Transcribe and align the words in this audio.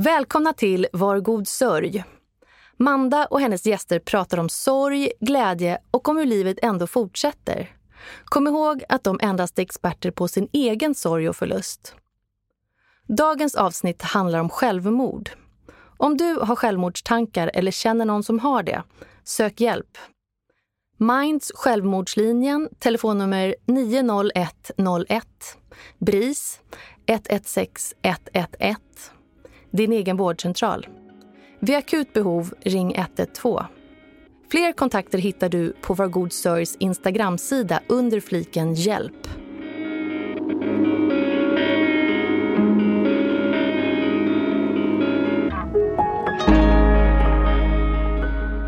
Välkomna 0.00 0.52
till 0.52 0.86
Var 0.92 1.20
god 1.20 1.48
sörj. 1.48 2.04
Manda 2.76 3.26
och 3.26 3.40
hennes 3.40 3.66
gäster 3.66 3.98
pratar 3.98 4.38
om 4.38 4.48
sorg, 4.48 5.12
glädje 5.20 5.78
och 5.90 6.08
om 6.08 6.16
hur 6.16 6.26
livet 6.26 6.58
ändå 6.62 6.86
fortsätter. 6.86 7.76
Kom 8.24 8.46
ihåg 8.46 8.84
att 8.88 9.04
de 9.04 9.18
endast 9.22 9.58
är 9.58 9.62
experter 9.62 10.10
på 10.10 10.28
sin 10.28 10.48
egen 10.52 10.94
sorg 10.94 11.28
och 11.28 11.36
förlust. 11.36 11.94
Dagens 13.06 13.54
avsnitt 13.54 14.02
handlar 14.02 14.38
om 14.40 14.48
självmord. 14.48 15.30
Om 15.96 16.16
du 16.16 16.34
har 16.34 16.56
självmordstankar 16.56 17.50
eller 17.54 17.70
känner 17.70 18.04
någon 18.04 18.22
som 18.22 18.38
har 18.38 18.62
det, 18.62 18.82
sök 19.24 19.60
hjälp. 19.60 19.98
Minds 20.96 21.52
självmordslinjen, 21.54 22.68
telefonnummer 22.78 23.54
90101. 23.66 25.26
BRIS 25.98 26.60
116 27.06 27.98
111. 28.02 28.78
Din 29.70 29.92
egen 29.92 30.16
vårdcentral. 30.16 30.86
Vid 31.60 31.76
akut 31.76 32.12
behov, 32.12 32.54
ring 32.60 32.94
112. 32.94 33.64
Fler 34.50 34.72
kontakter 34.72 35.18
hittar 35.18 35.48
du 35.48 35.72
på 35.80 35.94
Var 35.94 36.06
God 36.06 36.32
Sörjs 36.32 36.76
Instagramsida 36.76 37.80
under 37.86 38.20
fliken 38.20 38.74
Hjälp. 38.74 39.28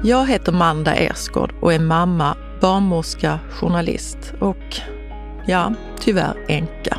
Jag 0.05 0.27
heter 0.27 0.53
Manda 0.53 0.95
Ersgård 0.95 1.55
och 1.61 1.73
är 1.73 1.79
mamma, 1.79 2.37
barnmorska, 2.61 3.41
journalist 3.51 4.19
och, 4.41 4.77
ja, 5.47 5.75
tyvärr 6.01 6.45
änka. 6.49 6.99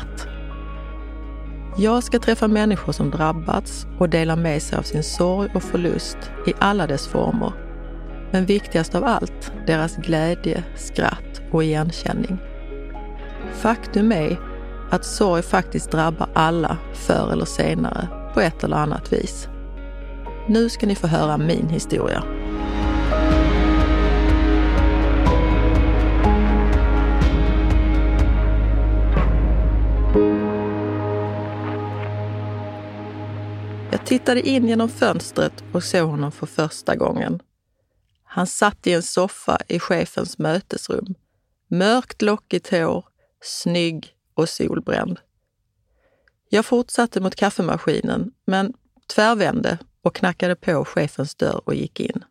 Jag 1.77 2.03
ska 2.03 2.19
träffa 2.19 2.47
människor 2.47 2.93
som 2.93 3.11
drabbats 3.11 3.87
och 3.99 4.09
dela 4.09 4.35
med 4.35 4.61
sig 4.61 4.77
av 4.77 4.81
sin 4.81 5.03
sorg 5.03 5.49
och 5.55 5.63
förlust 5.63 6.17
i 6.47 6.53
alla 6.59 6.87
dess 6.87 7.07
former. 7.07 7.53
Men 8.31 8.45
viktigast 8.45 8.95
av 8.95 9.03
allt, 9.03 9.53
deras 9.67 9.95
glädje, 9.95 10.63
skratt 10.75 11.41
och 11.51 11.63
igenkänning. 11.63 12.37
Faktum 13.53 14.11
är 14.11 14.39
att 14.89 15.05
sorg 15.05 15.41
faktiskt 15.41 15.91
drabbar 15.91 16.29
alla 16.33 16.77
förr 16.93 17.31
eller 17.31 17.45
senare 17.45 18.07
på 18.33 18.41
ett 18.41 18.63
eller 18.63 18.77
annat 18.77 19.13
vis. 19.13 19.47
Nu 20.47 20.69
ska 20.69 20.87
ni 20.87 20.95
få 20.95 21.07
höra 21.07 21.37
min 21.37 21.69
historia. 21.69 22.23
Tittade 34.11 34.49
in 34.49 34.67
genom 34.67 34.89
fönstret 34.89 35.63
och 35.71 35.83
såg 35.83 36.09
honom 36.09 36.31
för 36.31 36.45
första 36.45 36.95
gången. 36.95 37.41
Han 38.23 38.47
satt 38.47 38.87
i 38.87 38.93
en 38.93 39.03
soffa 39.03 39.57
i 39.67 39.79
chefens 39.79 40.37
mötesrum. 40.37 41.15
Mörkt 41.67 42.21
lockigt 42.21 42.71
hår, 42.71 43.05
snygg 43.41 44.15
och 44.33 44.49
solbränd. 44.49 45.19
Jag 46.49 46.65
fortsatte 46.65 47.19
mot 47.19 47.35
kaffemaskinen, 47.35 48.31
men 48.45 48.73
tvärvände 49.15 49.77
och 50.01 50.15
knackade 50.15 50.55
på 50.55 50.85
chefens 50.85 51.35
dörr 51.35 51.61
och 51.65 51.75
gick 51.75 51.99
in. 51.99 52.23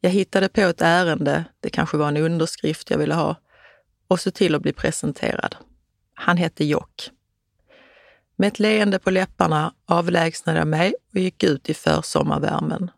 Jag 0.00 0.10
hittade 0.10 0.48
på 0.48 0.60
ett 0.60 0.82
ärende, 0.82 1.44
det 1.60 1.70
kanske 1.70 1.96
var 1.96 2.08
en 2.08 2.16
underskrift 2.16 2.90
jag 2.90 2.98
ville 2.98 3.14
ha, 3.14 3.36
och 4.08 4.20
så 4.20 4.30
till 4.30 4.54
att 4.54 4.62
bli 4.62 4.72
presenterad. 4.72 5.56
Han 6.14 6.36
hette 6.36 6.64
Jock. 6.64 7.10
Med 8.36 8.48
ett 8.48 8.58
leende 8.58 8.98
på 8.98 9.10
läpparna 9.10 9.74
avlägsnade 9.86 10.58
jag 10.58 10.68
mig 10.68 10.94
och 11.12 11.20
gick 11.20 11.42
ut 11.42 11.68
i 11.68 11.74
försommarvärmen. 11.74 12.90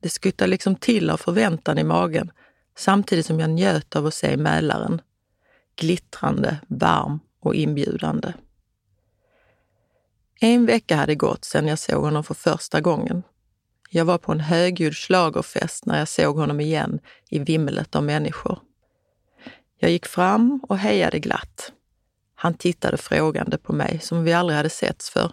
Det 0.00 0.08
skuttade 0.08 0.50
liksom 0.50 0.76
till 0.76 1.10
av 1.10 1.16
förväntan 1.16 1.78
i 1.78 1.84
magen 1.84 2.30
samtidigt 2.78 3.26
som 3.26 3.40
jag 3.40 3.50
njöt 3.50 3.96
av 3.96 4.06
att 4.06 4.14
se 4.14 4.36
Mälaren. 4.36 5.00
Glittrande, 5.76 6.58
varm 6.68 7.20
och 7.40 7.54
inbjudande. 7.54 8.32
En 10.40 10.66
vecka 10.66 10.96
hade 10.96 11.14
gått 11.14 11.44
sedan 11.44 11.68
jag 11.68 11.78
såg 11.78 12.04
honom 12.04 12.24
för 12.24 12.34
första 12.34 12.80
gången. 12.80 13.22
Jag 13.90 14.04
var 14.04 14.18
på 14.18 14.32
en 14.32 14.40
högljudd 14.40 14.94
schlagerfest 14.96 15.86
när 15.86 15.98
jag 15.98 16.08
såg 16.08 16.36
honom 16.36 16.60
igen 16.60 17.00
i 17.30 17.38
vimlet 17.38 17.96
av 17.96 18.04
människor. 18.04 18.58
Jag 19.78 19.90
gick 19.90 20.06
fram 20.06 20.60
och 20.68 20.78
hejade 20.78 21.18
glatt. 21.18 21.72
Han 22.42 22.54
tittade 22.54 22.96
frågande 22.96 23.58
på 23.58 23.72
mig 23.72 23.98
som 24.02 24.24
vi 24.24 24.32
aldrig 24.32 24.56
hade 24.56 24.70
setts 24.70 25.10
för. 25.10 25.32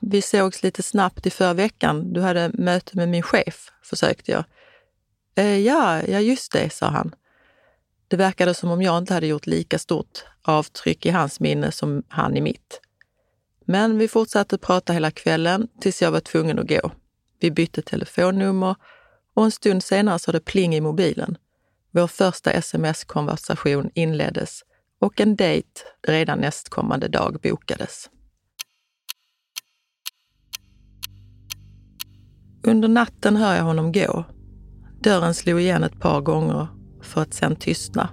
Vi 0.00 0.22
sågs 0.22 0.62
lite 0.62 0.82
snabbt 0.82 1.26
i 1.26 1.30
förra 1.30 1.54
veckan. 1.54 2.12
Du 2.12 2.20
hade 2.20 2.50
möte 2.54 2.96
med 2.96 3.08
min 3.08 3.22
chef, 3.22 3.72
försökte 3.82 4.32
jag. 4.32 4.44
Eh, 5.34 5.58
ja, 5.58 6.02
ja, 6.02 6.20
just 6.20 6.52
det, 6.52 6.72
sa 6.72 6.86
han. 6.86 7.14
Det 8.08 8.16
verkade 8.16 8.54
som 8.54 8.70
om 8.70 8.82
jag 8.82 8.98
inte 8.98 9.14
hade 9.14 9.26
gjort 9.26 9.46
lika 9.46 9.78
stort 9.78 10.24
avtryck 10.42 11.06
i 11.06 11.10
hans 11.10 11.40
minne 11.40 11.72
som 11.72 12.02
han 12.08 12.36
i 12.36 12.40
mitt. 12.40 12.80
Men 13.64 13.98
vi 13.98 14.08
fortsatte 14.08 14.58
prata 14.58 14.92
hela 14.92 15.10
kvällen 15.10 15.68
tills 15.80 16.02
jag 16.02 16.10
var 16.10 16.20
tvungen 16.20 16.58
att 16.58 16.68
gå. 16.68 16.90
Vi 17.40 17.50
bytte 17.50 17.82
telefonnummer 17.82 18.76
och 19.34 19.44
en 19.44 19.50
stund 19.50 19.84
senare 19.84 20.18
sa 20.18 20.32
det 20.32 20.40
pling 20.40 20.74
i 20.74 20.80
mobilen. 20.80 21.36
Vår 21.90 22.06
första 22.06 22.50
sms-konversation 22.50 23.90
inleddes 23.94 24.64
och 25.04 25.20
en 25.20 25.36
dejt 25.36 25.80
redan 26.06 26.38
nästkommande 26.38 27.08
dag 27.08 27.36
bokades. 27.42 28.10
Under 32.62 32.88
natten 32.88 33.36
hör 33.36 33.56
jag 33.56 33.64
honom 33.64 33.92
gå. 33.92 34.24
Dörren 35.00 35.34
slog 35.34 35.60
igen 35.60 35.84
ett 35.84 36.00
par 36.00 36.20
gånger 36.20 36.66
för 37.02 37.22
att 37.22 37.34
sen 37.34 37.56
tystna. 37.56 38.08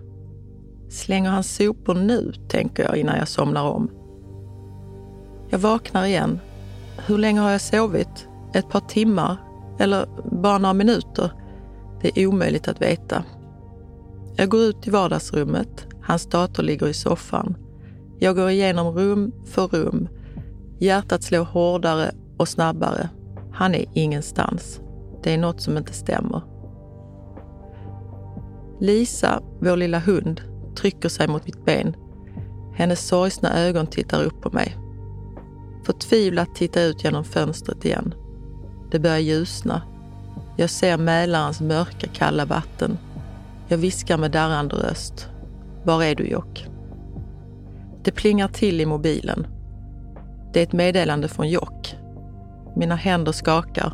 Slänger 0.89 1.29
han 1.29 1.43
sopor 1.43 1.95
nu, 1.95 2.33
tänker 2.49 2.83
jag 2.83 2.97
innan 2.97 3.17
jag 3.17 3.27
somnar 3.27 3.63
om. 3.63 3.91
Jag 5.49 5.59
vaknar 5.59 6.05
igen. 6.05 6.39
Hur 7.05 7.17
länge 7.17 7.39
har 7.39 7.51
jag 7.51 7.61
sovit? 7.61 8.27
Ett 8.53 8.69
par 8.69 8.79
timmar? 8.79 9.37
Eller 9.79 10.05
bara 10.41 10.57
några 10.57 10.73
minuter? 10.73 11.31
Det 12.01 12.19
är 12.19 12.27
omöjligt 12.27 12.67
att 12.67 12.81
veta. 12.81 13.23
Jag 14.35 14.49
går 14.49 14.61
ut 14.61 14.87
i 14.87 14.89
vardagsrummet. 14.89 15.90
Hans 16.03 16.29
dator 16.29 16.63
ligger 16.63 16.87
i 16.87 16.93
soffan. 16.93 17.57
Jag 18.19 18.35
går 18.35 18.49
igenom 18.49 18.95
rum 18.95 19.31
för 19.45 19.67
rum. 19.67 20.07
Hjärtat 20.79 21.23
slår 21.23 21.43
hårdare 21.43 22.11
och 22.37 22.47
snabbare. 22.47 23.09
Han 23.51 23.75
är 23.75 23.85
ingenstans. 23.93 24.81
Det 25.23 25.33
är 25.33 25.37
något 25.37 25.61
som 25.61 25.77
inte 25.77 25.93
stämmer. 25.93 26.41
Lisa, 28.79 29.41
vår 29.59 29.77
lilla 29.77 29.99
hund, 29.99 30.41
trycker 30.75 31.09
sig 31.09 31.27
mot 31.27 31.45
mitt 31.45 31.65
ben. 31.65 31.95
Hennes 32.75 33.07
sorgsna 33.07 33.59
ögon 33.59 33.87
tittar 33.87 34.23
upp 34.23 34.41
på 34.41 34.49
mig. 34.49 34.77
Förtvivlat 35.83 36.55
tittar 36.55 36.81
jag 36.81 36.89
ut 36.89 37.03
genom 37.03 37.23
fönstret 37.23 37.85
igen. 37.85 38.13
Det 38.91 38.99
börjar 38.99 39.17
ljusna. 39.17 39.81
Jag 40.57 40.69
ser 40.69 40.97
Mälarens 40.97 41.61
mörka, 41.61 42.07
kalla 42.13 42.45
vatten. 42.45 42.97
Jag 43.67 43.77
viskar 43.77 44.17
med 44.17 44.31
darrande 44.31 44.75
röst. 44.75 45.30
Var 45.83 46.03
är 46.03 46.15
du 46.15 46.27
Jock? 46.27 46.67
Det 48.03 48.11
plingar 48.11 48.47
till 48.47 48.81
i 48.81 48.85
mobilen. 48.85 49.47
Det 50.53 50.59
är 50.59 50.63
ett 50.63 50.73
meddelande 50.73 51.27
från 51.27 51.49
Jock. 51.49 51.95
Mina 52.75 52.95
händer 52.95 53.31
skakar. 53.31 53.93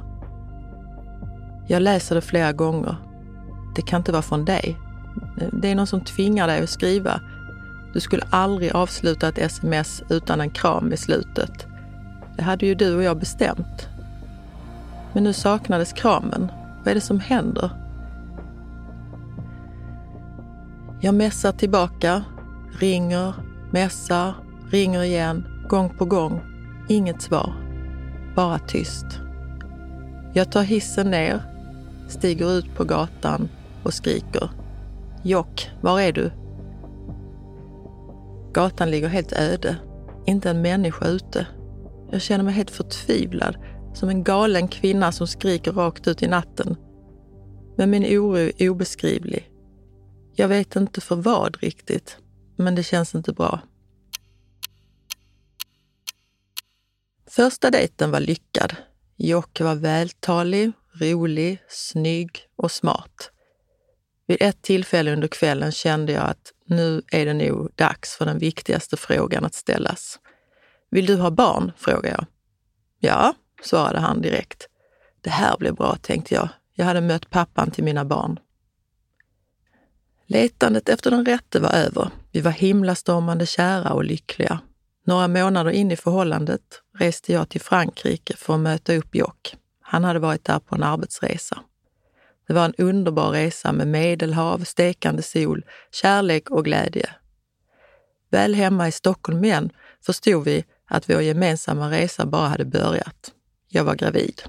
Jag 1.67 1.81
läser 1.81 2.15
det 2.15 2.21
flera 2.21 2.51
gånger. 2.51 2.95
Det 3.75 3.81
kan 3.81 3.97
inte 3.97 4.11
vara 4.11 4.21
från 4.21 4.45
dig. 4.45 4.77
Det 5.53 5.71
är 5.71 5.75
någon 5.75 5.87
som 5.87 6.01
tvingar 6.01 6.47
dig 6.47 6.63
att 6.63 6.69
skriva. 6.69 7.21
Du 7.93 7.99
skulle 7.99 8.23
aldrig 8.29 8.71
avsluta 8.71 9.27
ett 9.27 9.37
sms 9.37 10.03
utan 10.09 10.41
en 10.41 10.49
kram 10.49 10.93
i 10.93 10.97
slutet. 10.97 11.67
Det 12.35 12.43
hade 12.43 12.65
ju 12.65 12.75
du 12.75 12.95
och 12.95 13.03
jag 13.03 13.19
bestämt. 13.19 13.87
Men 15.13 15.23
nu 15.23 15.33
saknades 15.33 15.93
kramen. 15.93 16.51
Vad 16.77 16.87
är 16.87 16.95
det 16.95 17.01
som 17.01 17.19
händer? 17.19 17.86
Jag 21.07 21.15
messar 21.15 21.51
tillbaka, 21.51 22.23
ringer, 22.79 23.33
messar, 23.71 24.33
ringer 24.71 25.03
igen, 25.03 25.47
gång 25.69 25.89
på 25.97 26.05
gång. 26.05 26.41
Inget 26.89 27.21
svar. 27.21 27.53
Bara 28.35 28.59
tyst. 28.59 29.05
Jag 30.33 30.51
tar 30.51 30.63
hissen 30.63 31.11
ner, 31.11 31.41
stiger 32.07 32.51
ut 32.51 32.75
på 32.75 32.83
gatan 32.83 33.49
och 33.83 33.93
skriker 33.93 34.49
Jock, 35.23 35.71
var 35.81 36.01
är 36.01 36.11
du? 36.11 36.31
Gatan 38.53 38.91
ligger 38.91 39.07
helt 39.07 39.33
öde. 39.33 39.75
Inte 40.25 40.49
en 40.49 40.61
människa 40.61 41.07
ute. 41.07 41.47
Jag 42.11 42.21
känner 42.21 42.43
mig 42.43 42.53
helt 42.53 42.71
förtvivlad, 42.71 43.57
som 43.93 44.09
en 44.09 44.23
galen 44.23 44.67
kvinna 44.67 45.11
som 45.11 45.27
skriker 45.27 45.71
rakt 45.71 46.07
ut 46.07 46.23
i 46.23 46.27
natten. 46.27 46.75
Men 47.75 47.89
min 47.89 48.03
oro 48.03 48.37
är 48.57 48.69
obeskrivlig. 48.69 49.51
Jag 50.39 50.47
vet 50.47 50.75
inte 50.75 51.01
för 51.01 51.15
vad 51.15 51.57
riktigt, 51.61 52.17
men 52.55 52.75
det 52.75 52.83
känns 52.83 53.15
inte 53.15 53.33
bra. 53.33 53.59
Första 57.29 57.71
dejten 57.71 58.11
var 58.11 58.19
lyckad. 58.19 58.75
Jocke 59.15 59.63
var 59.63 59.75
vältalig, 59.75 60.71
rolig, 60.93 61.63
snygg 61.69 62.39
och 62.55 62.71
smart. 62.71 63.31
Vid 64.27 64.37
ett 64.39 64.61
tillfälle 64.61 65.13
under 65.13 65.27
kvällen 65.27 65.71
kände 65.71 66.11
jag 66.11 66.23
att 66.23 66.53
nu 66.65 67.01
är 67.11 67.25
det 67.25 67.33
nog 67.33 67.71
dags 67.75 68.15
för 68.15 68.25
den 68.25 68.39
viktigaste 68.39 68.97
frågan 68.97 69.45
att 69.45 69.53
ställas. 69.53 70.19
Vill 70.89 71.05
du 71.05 71.15
ha 71.15 71.31
barn? 71.31 71.71
frågade 71.77 72.09
jag. 72.09 72.25
Ja, 72.99 73.33
svarade 73.63 73.99
han 73.99 74.21
direkt. 74.21 74.67
Det 75.21 75.29
här 75.29 75.57
blir 75.57 75.71
bra, 75.71 75.95
tänkte 75.95 76.35
jag. 76.35 76.49
Jag 76.73 76.85
hade 76.85 77.01
mött 77.01 77.29
pappan 77.29 77.71
till 77.71 77.83
mina 77.83 78.05
barn. 78.05 78.39
Letandet 80.27 80.89
efter 80.89 81.11
den 81.11 81.25
rätte 81.25 81.59
var 81.59 81.73
över. 81.73 82.09
Vi 82.31 82.41
var 82.41 82.51
himlastormande 82.51 83.45
kära 83.45 83.93
och 83.93 84.03
lyckliga. 84.03 84.59
Några 85.05 85.27
månader 85.27 85.71
in 85.71 85.91
i 85.91 85.95
förhållandet 85.95 86.81
reste 86.97 87.33
jag 87.33 87.49
till 87.49 87.61
Frankrike 87.61 88.37
för 88.37 88.53
att 88.53 88.59
möta 88.59 88.93
upp 88.93 89.15
Jock. 89.15 89.55
Han 89.81 90.03
hade 90.03 90.19
varit 90.19 90.43
där 90.43 90.59
på 90.59 90.75
en 90.75 90.83
arbetsresa. 90.83 91.59
Det 92.47 92.53
var 92.53 92.65
en 92.65 92.73
underbar 92.77 93.29
resa 93.29 93.71
med 93.71 93.87
medelhav, 93.87 94.63
stekande 94.63 95.21
sol, 95.21 95.65
kärlek 95.91 96.49
och 96.49 96.65
glädje. 96.65 97.09
Väl 98.29 98.55
hemma 98.55 98.87
i 98.87 98.91
Stockholm 98.91 99.43
igen 99.43 99.69
förstod 100.05 100.45
vi 100.45 100.65
att 100.85 101.09
vår 101.09 101.21
gemensamma 101.21 101.91
resa 101.91 102.25
bara 102.25 102.47
hade 102.47 102.65
börjat. 102.65 103.31
Jag 103.67 103.83
var 103.83 103.95
gravid. 103.95 104.41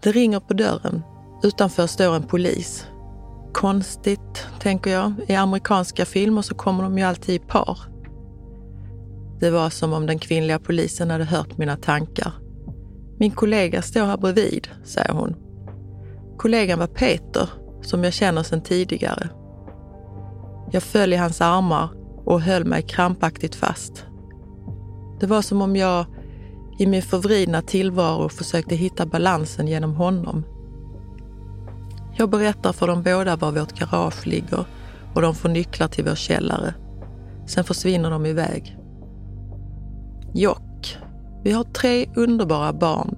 Det 0.00 0.12
ringer 0.12 0.40
på 0.40 0.54
dörren. 0.54 1.15
Utanför 1.42 1.86
står 1.86 2.16
en 2.16 2.22
polis. 2.22 2.86
Konstigt, 3.52 4.46
tänker 4.60 4.90
jag. 4.90 5.12
I 5.28 5.34
amerikanska 5.34 6.04
filmer 6.04 6.42
så 6.42 6.54
kommer 6.54 6.82
de 6.82 6.98
ju 6.98 7.04
alltid 7.04 7.34
i 7.34 7.38
par. 7.38 7.78
Det 9.40 9.50
var 9.50 9.70
som 9.70 9.92
om 9.92 10.06
den 10.06 10.18
kvinnliga 10.18 10.58
polisen 10.58 11.10
hade 11.10 11.24
hört 11.24 11.58
mina 11.58 11.76
tankar. 11.76 12.32
Min 13.18 13.30
kollega 13.30 13.82
står 13.82 14.04
här 14.04 14.16
bredvid, 14.16 14.68
säger 14.84 15.12
hon. 15.12 15.34
Kollegan 16.36 16.78
var 16.78 16.86
Peter, 16.86 17.48
som 17.82 18.04
jag 18.04 18.12
känner 18.12 18.42
sedan 18.42 18.62
tidigare. 18.62 19.28
Jag 20.72 20.82
föll 20.82 21.12
i 21.12 21.16
hans 21.16 21.40
armar 21.40 21.88
och 22.24 22.40
höll 22.40 22.64
mig 22.64 22.82
krampaktigt 22.82 23.54
fast. 23.54 24.04
Det 25.20 25.26
var 25.26 25.42
som 25.42 25.62
om 25.62 25.76
jag 25.76 26.06
i 26.78 26.86
min 26.86 27.02
förvridna 27.02 27.62
tillvaro 27.62 28.28
försökte 28.28 28.74
hitta 28.74 29.06
balansen 29.06 29.68
genom 29.68 29.94
honom. 29.94 30.44
Jag 32.18 32.30
berättar 32.30 32.72
för 32.72 32.86
dem 32.86 33.02
båda 33.02 33.36
var 33.36 33.52
vårt 33.52 33.78
garage 33.78 34.26
ligger 34.26 34.64
och 35.14 35.22
de 35.22 35.34
får 35.34 35.48
nycklar 35.48 35.88
till 35.88 36.04
vår 36.04 36.14
källare. 36.14 36.74
Sen 37.46 37.64
försvinner 37.64 38.10
de 38.10 38.26
iväg. 38.26 38.78
Jock, 40.34 40.98
vi 41.44 41.52
har 41.52 41.64
tre 41.64 42.06
underbara 42.14 42.72
barn. 42.72 43.16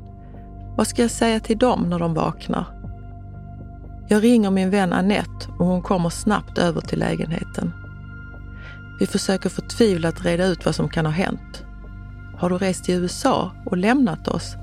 Vad 0.77 0.87
ska 0.87 1.03
jag 1.03 1.11
säga 1.11 1.41
till 1.41 1.59
dem 1.59 1.91
när 1.91 1.99
de 1.99 2.15
vaknar? 2.15 2.65
Jag 4.09 4.25
ringer 4.25 4.50
min 4.50 4.71
vän 4.71 4.93
Annette 4.93 5.49
och 5.59 5.67
hon 5.67 5.83
kommer 5.83 6.11
snabbt 6.11 6.59
över 6.59 6.81
till 6.81 6.99
lägenheten. 6.99 7.73
Vi 9.01 9.06
försöker 9.06 9.49
förtvivlat 9.49 10.25
reda 10.25 10.47
ut 10.47 10.65
vad 10.65 10.75
som 10.75 10.89
kan 10.89 11.06
ha 11.06 11.12
hänt. 11.12 11.65
Har 12.39 12.51
du 12.51 12.59
rest 12.59 12.85
till 12.85 12.94
USA 12.94 13.51
och 13.67 13.77
lämnat 13.77 14.29
oss? 14.29 14.56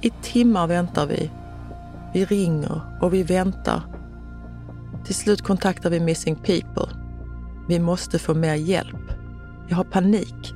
I 0.00 0.10
timmar 0.10 0.66
väntar 0.66 1.06
vi. 1.06 1.30
Vi 2.12 2.24
ringer 2.24 2.98
och 3.00 3.14
vi 3.14 3.22
väntar. 3.22 3.82
Till 5.04 5.14
slut 5.14 5.42
kontaktar 5.42 5.90
vi 5.90 6.00
Missing 6.00 6.36
People. 6.36 6.88
Vi 7.68 7.78
måste 7.78 8.18
få 8.18 8.34
mer 8.34 8.54
hjälp. 8.54 9.12
Jag 9.68 9.76
har 9.76 9.84
panik. 9.84 10.52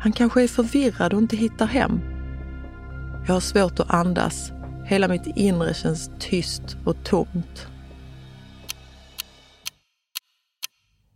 Han 0.00 0.12
kanske 0.12 0.42
är 0.42 0.48
förvirrad 0.48 1.14
och 1.14 1.20
inte 1.20 1.36
hittar 1.36 1.66
hem. 1.66 2.00
Jag 3.26 3.34
har 3.34 3.40
svårt 3.40 3.80
att 3.80 3.90
andas. 3.90 4.52
Hela 4.86 5.08
mitt 5.08 5.26
inre 5.36 5.74
känns 5.74 6.10
tyst 6.18 6.76
och 6.84 7.04
tomt. 7.04 7.66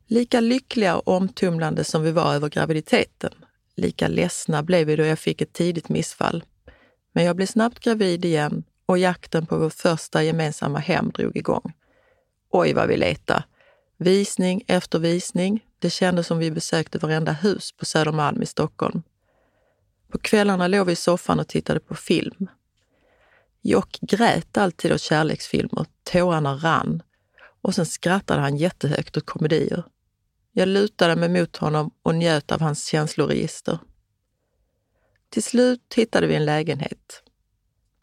Lika 0.06 0.40
lyckliga 0.40 0.96
och 0.96 1.08
omtumlande 1.08 1.84
som 1.84 2.02
vi 2.02 2.12
var 2.12 2.34
över 2.34 2.48
graviditeten, 2.48 3.32
lika 3.76 4.08
ledsna 4.08 4.62
blev 4.62 4.86
vi 4.86 4.96
då 4.96 5.04
jag 5.04 5.18
fick 5.18 5.40
ett 5.40 5.52
tidigt 5.52 5.88
missfall. 5.88 6.44
Men 7.12 7.24
jag 7.24 7.36
blev 7.36 7.46
snabbt 7.46 7.78
gravid 7.78 8.24
igen 8.24 8.64
och 8.86 8.98
jakten 8.98 9.46
på 9.46 9.58
vår 9.58 9.70
första 9.70 10.22
gemensamma 10.22 10.78
hem 10.78 11.10
drog 11.10 11.36
igång. 11.36 11.72
Oj 12.50 12.72
vad 12.72 12.88
vi 12.88 12.96
letade! 12.96 13.44
Visning 13.96 14.64
efter 14.66 14.98
visning. 14.98 15.64
Det 15.78 15.90
kändes 15.90 16.26
som 16.26 16.38
vi 16.38 16.50
besökte 16.50 16.98
varenda 16.98 17.32
hus 17.32 17.72
på 17.72 17.84
Södermalm 17.84 18.42
i 18.42 18.46
Stockholm. 18.46 19.02
På 20.08 20.18
kvällarna 20.18 20.68
låg 20.68 20.86
vi 20.86 20.92
i 20.92 20.96
soffan 20.96 21.40
och 21.40 21.48
tittade 21.48 21.80
på 21.80 21.94
film. 21.94 22.48
Jock 23.62 23.98
grät 24.00 24.56
alltid 24.56 24.92
åt 24.92 25.00
kärleksfilmer, 25.00 25.86
tårarna 26.04 26.54
rann 26.54 27.02
och 27.62 27.74
sen 27.74 27.86
skrattade 27.86 28.40
han 28.40 28.56
jättehögt 28.56 29.16
åt 29.16 29.26
komedier. 29.26 29.84
Jag 30.52 30.68
lutade 30.68 31.16
mig 31.16 31.28
mot 31.28 31.56
honom 31.56 31.90
och 32.02 32.14
njöt 32.14 32.52
av 32.52 32.60
hans 32.60 32.86
känsloregister. 32.86 33.78
Till 35.30 35.42
slut 35.42 35.94
hittade 35.96 36.26
vi 36.26 36.34
en 36.34 36.44
lägenhet. 36.44 37.22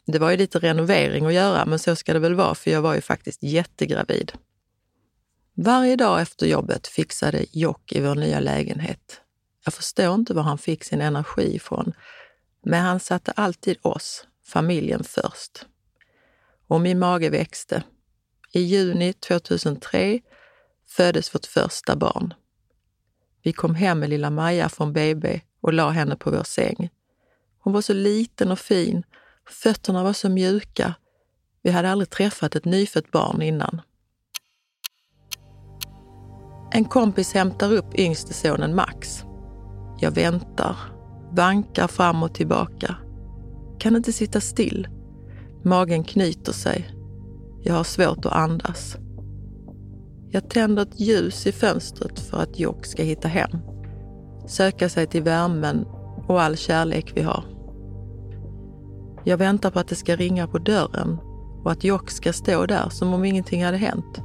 Det 0.06 0.18
var 0.18 0.30
ju 0.30 0.36
lite 0.36 0.58
renovering 0.58 1.26
att 1.26 1.34
göra, 1.34 1.66
men 1.66 1.78
så 1.78 1.96
ska 1.96 2.12
det 2.12 2.18
väl 2.18 2.34
vara, 2.34 2.54
för 2.54 2.70
jag 2.70 2.82
var 2.82 2.94
ju 2.94 3.00
faktiskt 3.00 3.42
jättegravid. 3.42 4.32
Varje 5.54 5.96
dag 5.96 6.20
efter 6.20 6.46
jobbet 6.46 6.86
fixade 6.86 7.46
Jock 7.52 7.92
i 7.92 8.00
vår 8.00 8.14
nya 8.14 8.40
lägenhet. 8.40 9.20
Jag 9.64 9.74
förstår 9.74 10.14
inte 10.14 10.34
var 10.34 10.42
han 10.42 10.58
fick 10.58 10.84
sin 10.84 11.00
energi 11.00 11.54
ifrån, 11.54 11.92
men 12.62 12.82
han 12.82 13.00
satte 13.00 13.32
alltid 13.32 13.76
oss, 13.82 14.26
familjen, 14.46 15.04
först. 15.04 15.66
Och 16.66 16.80
min 16.80 16.98
mage 16.98 17.30
växte. 17.30 17.82
I 18.52 18.60
juni 18.60 19.12
2003 19.12 20.20
föddes 20.88 21.34
vårt 21.34 21.46
första 21.46 21.96
barn. 21.96 22.34
Vi 23.42 23.52
kom 23.52 23.74
hem 23.74 23.98
med 23.98 24.10
lilla 24.10 24.30
Maja 24.30 24.68
från 24.68 24.92
BB 24.92 25.40
och 25.60 25.72
la 25.72 25.90
henne 25.90 26.16
på 26.16 26.30
vår 26.30 26.44
säng. 26.44 26.90
Hon 27.58 27.72
var 27.72 27.80
så 27.80 27.92
liten 27.92 28.50
och 28.50 28.58
fin. 28.58 29.02
Fötterna 29.48 30.02
var 30.02 30.12
så 30.12 30.28
mjuka. 30.28 30.94
Vi 31.62 31.70
hade 31.70 31.90
aldrig 31.90 32.10
träffat 32.10 32.56
ett 32.56 32.64
nyfött 32.64 33.10
barn 33.10 33.42
innan. 33.42 33.80
En 36.72 36.84
kompis 36.84 37.34
hämtar 37.34 37.72
upp 37.72 37.98
yngste 37.98 38.34
sonen 38.34 38.74
Max. 38.74 39.24
Jag 39.98 40.10
väntar, 40.10 40.76
vankar 41.32 41.88
fram 41.88 42.22
och 42.22 42.34
tillbaka. 42.34 42.96
Kan 43.78 43.96
inte 43.96 44.12
sitta 44.12 44.40
still. 44.40 44.88
Magen 45.64 46.04
knyter 46.04 46.52
sig. 46.52 46.90
Jag 47.62 47.74
har 47.74 47.84
svårt 47.84 48.26
att 48.26 48.32
andas. 48.32 48.96
Jag 50.30 50.50
tänder 50.50 50.82
ett 50.82 51.00
ljus 51.00 51.46
i 51.46 51.52
fönstret 51.52 52.20
för 52.20 52.38
att 52.38 52.58
Jock 52.58 52.86
ska 52.86 53.02
hitta 53.02 53.28
hem. 53.28 53.58
Söka 54.46 54.88
sig 54.88 55.06
till 55.06 55.22
värmen 55.22 55.84
och 56.28 56.42
all 56.42 56.56
kärlek 56.56 57.12
vi 57.14 57.22
har. 57.22 57.53
Jag 59.24 59.36
väntar 59.36 59.70
på 59.70 59.78
att 59.78 59.88
det 59.88 59.94
ska 59.94 60.16
ringa 60.16 60.46
på 60.46 60.58
dörren 60.58 61.18
och 61.64 61.72
att 61.72 61.84
Jock 61.84 62.10
ska 62.10 62.32
stå 62.32 62.66
där 62.66 62.88
som 62.88 63.14
om 63.14 63.24
ingenting 63.24 63.64
hade 63.64 63.76
hänt. 63.76 64.20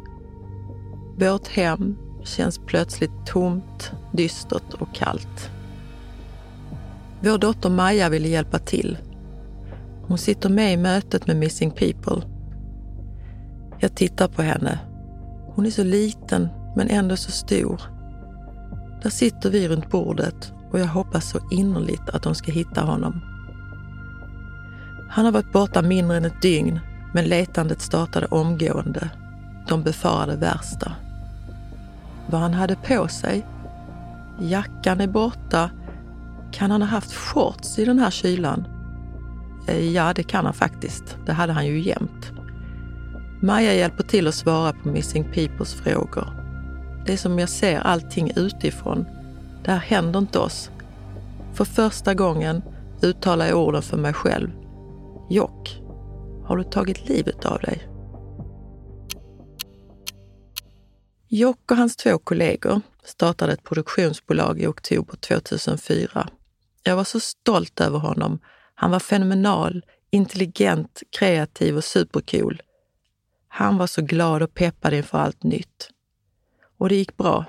Vårt 1.17 1.47
hem 1.47 1.97
känns 2.23 2.59
plötsligt 2.65 3.25
tomt, 3.25 3.91
dystert 4.11 4.73
och 4.73 4.95
kallt. 4.95 5.49
Vår 7.21 7.37
dotter 7.37 7.69
Maja 7.69 8.09
ville 8.09 8.27
hjälpa 8.27 8.59
till. 8.59 8.97
Hon 10.07 10.17
sitter 10.17 10.49
med 10.49 10.73
i 10.73 10.77
mötet 10.77 11.27
med 11.27 11.37
Missing 11.37 11.71
People. 11.71 12.21
Jag 13.79 13.95
tittar 13.95 14.27
på 14.27 14.41
henne 14.41 14.79
hon 15.59 15.65
är 15.65 15.71
så 15.71 15.83
liten 15.83 16.49
men 16.75 16.89
ändå 16.89 17.15
så 17.15 17.31
stor. 17.31 17.81
Där 19.03 19.09
sitter 19.09 19.49
vi 19.49 19.67
runt 19.67 19.89
bordet 19.89 20.53
och 20.71 20.79
jag 20.79 20.85
hoppas 20.85 21.29
så 21.29 21.39
innerligt 21.51 22.09
att 22.09 22.23
de 22.23 22.35
ska 22.35 22.51
hitta 22.51 22.81
honom. 22.81 23.21
Han 25.09 25.25
har 25.25 25.31
varit 25.31 25.51
borta 25.51 25.81
mindre 25.81 26.17
än 26.17 26.25
ett 26.25 26.41
dygn, 26.41 26.79
men 27.13 27.25
letandet 27.25 27.81
startade 27.81 28.25
omgående. 28.25 29.09
De 29.67 29.83
befarade 29.83 30.35
värsta. 30.35 30.91
Vad 32.27 32.41
han 32.41 32.53
hade 32.53 32.75
på 32.75 33.07
sig? 33.07 33.45
Jackan 34.39 35.01
är 35.01 35.07
borta. 35.07 35.69
Kan 36.51 36.71
han 36.71 36.81
ha 36.81 36.89
haft 36.89 37.13
shorts 37.13 37.79
i 37.79 37.85
den 37.85 37.99
här 37.99 38.11
kylan? 38.11 38.67
Eh, 39.67 39.89
ja, 39.89 40.13
det 40.13 40.23
kan 40.23 40.45
han 40.45 40.53
faktiskt. 40.53 41.17
Det 41.25 41.33
hade 41.33 41.53
han 41.53 41.67
ju 41.67 41.79
jämt. 41.79 42.31
Maja 43.41 43.73
hjälper 43.73 44.03
till 44.03 44.27
att 44.27 44.35
svara 44.35 44.73
på 44.73 44.89
Missing 44.89 45.23
Peoples 45.23 45.73
frågor. 45.73 46.27
Det 47.05 47.13
är 47.13 47.17
som 47.17 47.39
jag 47.39 47.49
ser 47.49 47.79
allting 47.79 48.31
utifrån. 48.35 49.05
Det 49.63 49.71
här 49.71 49.79
händer 49.79 50.19
inte 50.19 50.39
oss. 50.39 50.71
För 51.53 51.65
första 51.65 52.13
gången 52.13 52.61
uttalar 53.01 53.45
jag 53.45 53.57
orden 53.57 53.81
för 53.81 53.97
mig 53.97 54.13
själv. 54.13 54.49
Jock, 55.31 55.81
har 56.45 56.57
du 56.57 56.63
tagit 56.63 57.09
livet 57.09 57.45
av 57.45 57.59
dig? 57.59 57.87
Jock 61.27 61.71
och 61.71 61.77
hans 61.77 61.95
två 61.95 62.17
kollegor 62.17 62.81
startade 63.03 63.53
ett 63.53 63.63
produktionsbolag 63.63 64.59
i 64.59 64.67
oktober 64.67 65.15
2004. 65.15 66.29
Jag 66.83 66.95
var 66.95 67.03
så 67.03 67.19
stolt 67.19 67.81
över 67.81 67.99
honom. 67.99 68.39
Han 68.75 68.91
var 68.91 68.99
fenomenal, 68.99 69.85
intelligent, 70.09 71.03
kreativ 71.19 71.77
och 71.77 71.83
supercool. 71.83 72.61
Han 73.47 73.77
var 73.77 73.87
så 73.87 74.01
glad 74.01 74.43
och 74.43 74.53
peppad 74.53 74.93
inför 74.93 75.17
allt 75.17 75.43
nytt. 75.43 75.89
Och 76.77 76.89
det 76.89 76.95
gick 76.95 77.17
bra. 77.17 77.45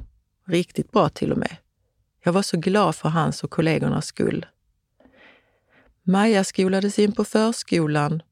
Riktigt 0.46 0.92
bra 0.92 1.08
till 1.08 1.32
och 1.32 1.38
med. 1.38 1.56
Jag 2.24 2.32
var 2.32 2.42
så 2.42 2.56
glad 2.56 2.94
för 2.94 3.08
hans 3.08 3.44
och 3.44 3.50
kollegornas 3.50 4.06
skull. 4.06 4.46
Maja 6.02 6.44
skolades 6.44 6.98
in 6.98 7.12
på 7.12 7.24
förskolan 7.24 8.22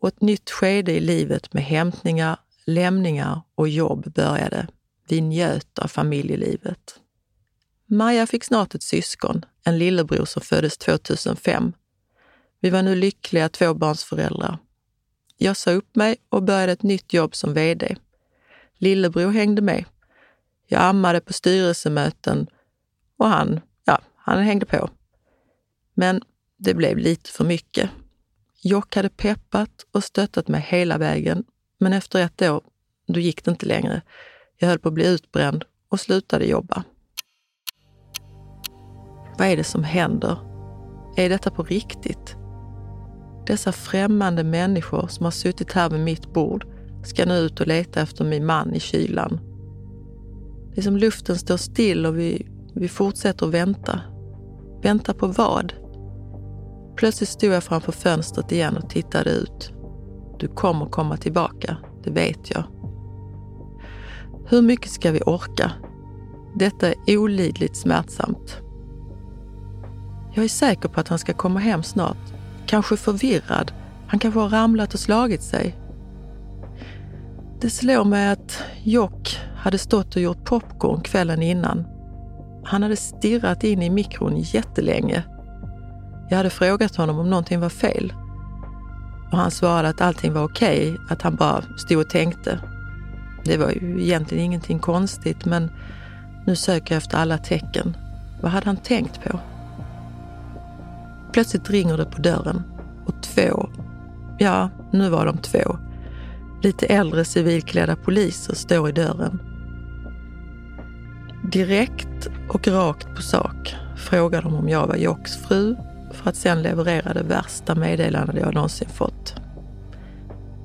och 0.00 0.08
ett 0.08 0.20
nytt 0.20 0.50
skede 0.50 0.92
i 0.92 1.00
livet 1.00 1.52
med 1.52 1.64
hämtningar, 1.64 2.36
lämningar 2.66 3.40
och 3.54 3.68
jobb 3.68 4.12
började. 4.12 4.66
Vi 5.08 5.20
njöt 5.20 5.78
av 5.78 5.88
familjelivet. 5.88 7.00
Maja 7.86 8.26
fick 8.26 8.44
snart 8.44 8.74
ett 8.74 8.82
syskon, 8.82 9.44
en 9.64 9.78
lillebror 9.78 10.24
som 10.24 10.42
föddes 10.42 10.78
2005. 10.78 11.72
Vi 12.60 12.70
var 12.70 12.82
nu 12.82 12.94
lyckliga 12.94 13.48
tvåbarnsföräldrar. 13.48 14.58
Jag 15.36 15.56
sa 15.56 15.70
upp 15.70 15.96
mig 15.96 16.16
och 16.28 16.42
började 16.42 16.72
ett 16.72 16.82
nytt 16.82 17.12
jobb 17.12 17.34
som 17.34 17.54
VD. 17.54 17.96
Lillebror 18.78 19.30
hängde 19.30 19.62
med. 19.62 19.84
Jag 20.66 20.82
ammade 20.82 21.20
på 21.20 21.32
styrelsemöten 21.32 22.46
och 23.16 23.28
han, 23.28 23.60
ja, 23.84 24.00
han 24.16 24.38
hängde 24.38 24.66
på. 24.66 24.90
Men 25.94 26.22
det 26.56 26.74
blev 26.74 26.98
lite 26.98 27.30
för 27.30 27.44
mycket. 27.44 27.90
Jock 28.62 28.96
hade 28.96 29.08
peppat 29.08 29.86
och 29.92 30.04
stöttat 30.04 30.48
mig 30.48 30.66
hela 30.68 30.98
vägen, 30.98 31.44
men 31.78 31.92
efter 31.92 32.20
ett 32.20 32.42
år, 32.42 32.62
då 33.06 33.20
gick 33.20 33.44
det 33.44 33.50
inte 33.50 33.66
längre. 33.66 34.02
Jag 34.56 34.68
höll 34.68 34.78
på 34.78 34.88
att 34.88 34.94
bli 34.94 35.06
utbränd 35.06 35.64
och 35.88 36.00
slutade 36.00 36.44
jobba. 36.44 36.84
Vad 39.38 39.48
är 39.48 39.56
det 39.56 39.64
som 39.64 39.84
händer? 39.84 40.38
Är 41.16 41.28
detta 41.28 41.50
på 41.50 41.62
riktigt? 41.62 42.36
Dessa 43.46 43.72
främmande 43.72 44.44
människor 44.44 45.06
som 45.06 45.24
har 45.24 45.30
suttit 45.30 45.72
här 45.72 45.90
vid 45.90 46.00
mitt 46.00 46.32
bord 46.32 46.66
ska 47.04 47.26
nu 47.26 47.34
ut 47.34 47.60
och 47.60 47.66
leta 47.66 48.00
efter 48.00 48.24
min 48.24 48.46
man 48.46 48.74
i 48.74 48.80
kylan. 48.80 49.40
Det 50.74 50.80
är 50.80 50.82
som 50.82 50.96
luften 50.96 51.38
står 51.38 51.56
still 51.56 52.06
och 52.06 52.18
vi, 52.18 52.46
vi 52.74 52.88
fortsätter 52.88 53.46
att 53.46 53.54
vänta. 53.54 54.00
Vänta 54.82 55.14
på 55.14 55.26
vad? 55.26 55.72
Plötsligt 56.96 57.28
stod 57.28 57.50
jag 57.50 57.64
framför 57.64 57.92
fönstret 57.92 58.52
igen 58.52 58.76
och 58.76 58.90
tittade 58.90 59.30
ut. 59.30 59.72
Du 60.38 60.48
kommer 60.48 60.86
komma 60.86 61.16
tillbaka, 61.16 61.76
det 62.04 62.10
vet 62.10 62.50
jag. 62.50 62.64
Hur 64.46 64.62
mycket 64.62 64.90
ska 64.90 65.10
vi 65.10 65.20
orka? 65.20 65.72
Detta 66.54 66.92
är 67.06 67.18
olidligt 67.18 67.76
smärtsamt. 67.76 68.60
Jag 70.34 70.44
är 70.44 70.48
säker 70.48 70.88
på 70.88 71.00
att 71.00 71.08
han 71.08 71.18
ska 71.18 71.32
komma 71.32 71.60
hem 71.60 71.82
snart. 71.82 72.32
Kanske 72.66 72.96
förvirrad. 72.96 73.72
Han 74.06 74.18
kanske 74.18 74.40
har 74.40 74.48
ramlat 74.48 74.94
och 74.94 75.00
slagit 75.00 75.42
sig. 75.42 75.76
Det 77.60 77.70
slår 77.70 78.04
mig 78.04 78.28
att 78.28 78.62
Jock 78.82 79.38
hade 79.56 79.78
stått 79.78 80.16
och 80.16 80.22
gjort 80.22 80.44
popcorn 80.44 81.00
kvällen 81.00 81.42
innan. 81.42 81.84
Han 82.64 82.82
hade 82.82 82.96
stirrat 82.96 83.64
in 83.64 83.82
i 83.82 83.90
mikron 83.90 84.36
jättelänge. 84.36 85.22
Jag 86.28 86.36
hade 86.36 86.50
frågat 86.50 86.96
honom 86.96 87.18
om 87.18 87.30
någonting 87.30 87.60
var 87.60 87.68
fel. 87.68 88.12
Och 89.32 89.38
han 89.38 89.50
svarade 89.50 89.88
att 89.88 90.00
allting 90.00 90.32
var 90.32 90.44
okej, 90.44 90.92
okay, 90.92 91.06
att 91.08 91.22
han 91.22 91.34
bara 91.34 91.62
stod 91.76 91.98
och 91.98 92.10
tänkte. 92.10 92.60
Det 93.44 93.56
var 93.56 93.70
ju 93.70 94.02
egentligen 94.02 94.44
ingenting 94.44 94.78
konstigt, 94.78 95.44
men 95.44 95.70
nu 96.46 96.56
söker 96.56 96.94
jag 96.94 97.02
efter 97.02 97.18
alla 97.18 97.38
tecken. 97.38 97.96
Vad 98.40 98.52
hade 98.52 98.66
han 98.66 98.76
tänkt 98.76 99.24
på? 99.24 99.40
Plötsligt 101.32 101.70
ringer 101.70 101.96
det 101.96 102.04
på 102.04 102.22
dörren 102.22 102.62
och 103.06 103.22
två, 103.22 103.68
ja, 104.38 104.70
nu 104.90 105.08
var 105.08 105.26
de 105.26 105.38
två, 105.38 105.78
lite 106.62 106.86
äldre 106.86 107.24
civilklädda 107.24 107.96
poliser 107.96 108.54
står 108.54 108.88
i 108.88 108.92
dörren. 108.92 109.40
Direkt 111.52 112.28
och 112.48 112.68
rakt 112.68 113.14
på 113.14 113.22
sak 113.22 113.76
frågar 113.96 114.42
de 114.42 114.54
om 114.54 114.68
jag 114.68 114.86
var 114.86 114.96
Jocks 114.96 115.36
fru 115.36 115.76
för 116.14 116.30
att 116.30 116.36
sedan 116.36 116.62
leverera 116.62 117.12
det 117.12 117.22
värsta 117.22 117.74
meddelandet 117.74 118.36
jag 118.36 118.54
någonsin 118.54 118.88
fått. 118.88 119.34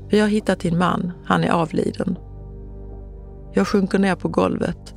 Vi 0.10 0.20
har 0.20 0.28
hittat 0.28 0.60
din 0.60 0.78
man, 0.78 1.12
han 1.26 1.44
är 1.44 1.50
avliden. 1.50 2.18
Jag 3.54 3.68
sjunker 3.68 4.00
ner 4.00 4.16
på 4.16 4.28
golvet. 4.28 4.96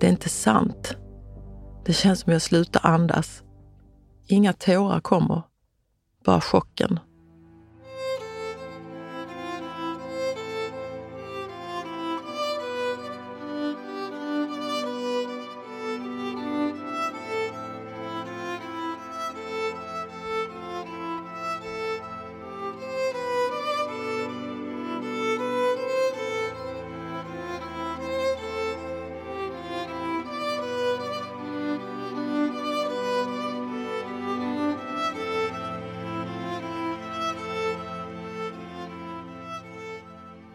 Det 0.00 0.06
är 0.06 0.10
inte 0.10 0.28
sant. 0.28 0.96
Det 1.84 1.92
känns 1.92 2.20
som 2.20 2.32
jag 2.32 2.42
slutar 2.42 2.80
andas. 2.86 3.42
Inga 4.26 4.52
tårar 4.52 5.00
kommer, 5.00 5.42
bara 6.24 6.40
chocken. 6.40 6.98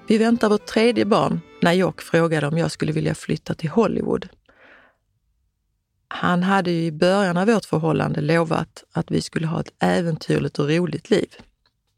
Vi 0.09 0.17
väntar 0.17 0.49
vårt 0.49 0.65
tredje 0.65 1.05
barn 1.05 1.41
när 1.61 1.73
Jock 1.73 2.01
frågade 2.01 2.47
om 2.47 2.57
jag 2.57 2.71
skulle 2.71 2.91
vilja 2.91 3.15
flytta 3.15 3.53
till 3.53 3.69
Hollywood. 3.69 4.29
Han 6.07 6.43
hade 6.43 6.71
ju 6.71 6.85
i 6.85 6.91
början 6.91 7.37
av 7.37 7.47
vårt 7.47 7.65
förhållande 7.65 8.21
lovat 8.21 8.83
att 8.91 9.11
vi 9.11 9.21
skulle 9.21 9.47
ha 9.47 9.59
ett 9.59 9.73
äventyrligt 9.79 10.59
och 10.59 10.69
roligt 10.69 11.09
liv. 11.09 11.35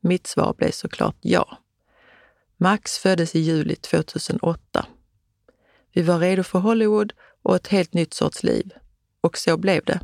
Mitt 0.02 0.28
svar 0.28 0.54
blev 0.58 0.72
såklart 0.72 1.16
ja. 1.22 1.58
Max 2.58 2.98
föddes 2.98 3.36
i 3.36 3.40
juli 3.40 3.76
2008. 3.76 4.86
Vi 5.94 6.02
var 6.02 6.20
redo 6.20 6.44
för 6.44 6.60
Hollywood 6.60 7.14
och 7.42 7.56
ett 7.56 7.68
helt 7.68 7.94
nytt 7.94 8.14
sorts 8.14 8.44
liv. 8.44 8.74
Och 9.22 9.38
så 9.38 9.58
blev 9.58 9.86
det. 9.86 10.00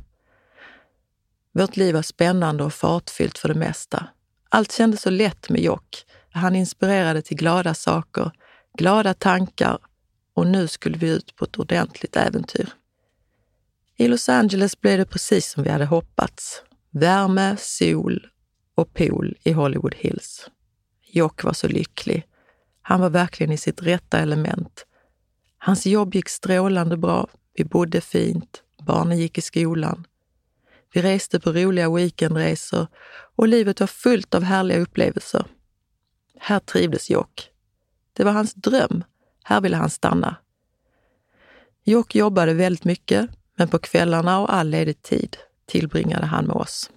Vårt 1.52 1.78
liv 1.78 1.96
var 1.96 2.02
spännande 2.02 2.64
och 2.64 2.74
fartfyllt 2.74 3.38
för 3.38 3.48
det 3.48 3.60
mesta. 3.60 4.08
Allt 4.50 4.72
kändes 4.72 5.02
så 5.02 5.10
lätt 5.10 5.50
med 5.50 5.62
Jock 5.62 6.06
han 6.38 6.56
inspirerade 6.56 7.22
till 7.22 7.38
glada 7.38 7.74
saker, 7.74 8.32
glada 8.78 9.14
tankar 9.14 9.78
och 10.34 10.48
nu 10.48 10.68
skulle 10.68 10.98
vi 10.98 11.10
ut 11.10 11.36
på 11.36 11.46
ett 11.46 11.60
ordentligt 11.60 12.16
äventyr. 12.16 12.70
I 13.98 14.08
Los 14.08 14.30
Angeles 14.30 14.82
blev 14.82 14.98
det 14.98 15.06
precis 15.06 15.50
som 15.50 15.64
vi 15.64 15.70
hade 15.70 15.86
hoppats. 15.86 16.64
Värme, 16.92 17.56
sol 17.60 18.28
och 18.76 18.94
pool 18.94 19.36
i 19.44 19.52
Hollywood 19.52 19.96
Hills. 19.96 20.50
Jock 21.12 21.44
var 21.44 21.54
så 21.54 21.68
lycklig. 21.68 22.24
Han 22.82 23.02
var 23.02 23.10
verkligen 23.10 23.52
i 23.52 23.58
sitt 23.58 23.82
rätta 23.82 24.20
element. 24.20 24.86
Hans 25.58 25.86
jobb 25.86 26.16
gick 26.16 26.30
strålande 26.30 26.98
bra. 26.98 27.28
Vi 27.54 27.66
bodde 27.66 28.02
fint. 28.02 28.64
Barnen 28.86 29.18
gick 29.18 29.38
i 29.38 29.42
skolan. 29.42 30.08
Vi 30.94 31.02
reste 31.02 31.40
på 31.40 31.52
roliga 31.52 31.90
weekendresor 31.90 32.88
och 33.36 33.48
livet 33.48 33.80
var 33.80 33.88
fullt 33.88 34.36
av 34.36 34.44
härliga 34.44 34.80
upplevelser. 34.80 35.46
Här 36.40 36.60
trivdes 36.60 37.10
Jock. 37.10 37.50
Det 38.14 38.24
var 38.24 38.32
hans 38.32 38.54
dröm. 38.54 39.04
Här 39.44 39.62
ville 39.62 39.78
han 39.78 39.90
stanna. 39.90 40.36
Jock 41.84 42.16
jobbade 42.16 42.54
väldigt 42.54 42.86
mycket, 42.86 43.30
men 43.58 43.68
på 43.68 43.80
kvällarna 43.80 44.40
och 44.40 44.54
all 44.54 44.70
ledig 44.70 45.02
tid 45.02 45.38
tillbringade 45.66 46.26
han 46.26 46.46
med 46.46 46.56
oss. 46.56 46.92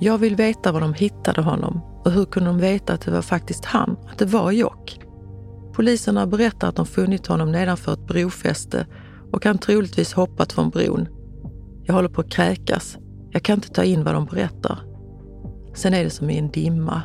Jag 0.00 0.18
vill 0.18 0.36
veta 0.36 0.72
var 0.72 0.80
de 0.80 0.94
hittade 0.94 1.42
honom 1.42 1.80
och 2.04 2.10
hur 2.10 2.24
kunde 2.24 2.50
de 2.50 2.58
veta 2.58 2.92
att 2.92 3.00
det 3.00 3.10
var 3.10 3.22
faktiskt 3.22 3.64
han, 3.64 3.96
att 4.10 4.18
det 4.18 4.26
var 4.26 4.50
Jock? 4.52 5.00
Poliserna 5.74 6.26
berättar 6.26 6.68
att 6.68 6.76
de 6.76 6.86
funnit 6.86 7.26
honom 7.26 7.52
nedanför 7.52 7.92
ett 7.92 8.06
brofäste 8.06 8.86
och 9.32 9.44
han 9.44 9.58
troligtvis 9.58 10.12
hoppat 10.12 10.52
från 10.52 10.70
bron. 10.70 11.08
Jag 11.82 11.94
håller 11.94 12.08
på 12.08 12.20
att 12.20 12.30
kräkas. 12.30 12.98
Jag 13.30 13.42
kan 13.42 13.54
inte 13.54 13.68
ta 13.68 13.84
in 13.84 14.04
vad 14.04 14.14
de 14.14 14.24
berättar. 14.24 14.93
Sen 15.74 15.94
är 15.94 16.04
det 16.04 16.10
som 16.10 16.30
i 16.30 16.38
en 16.38 16.50
dimma. 16.50 17.02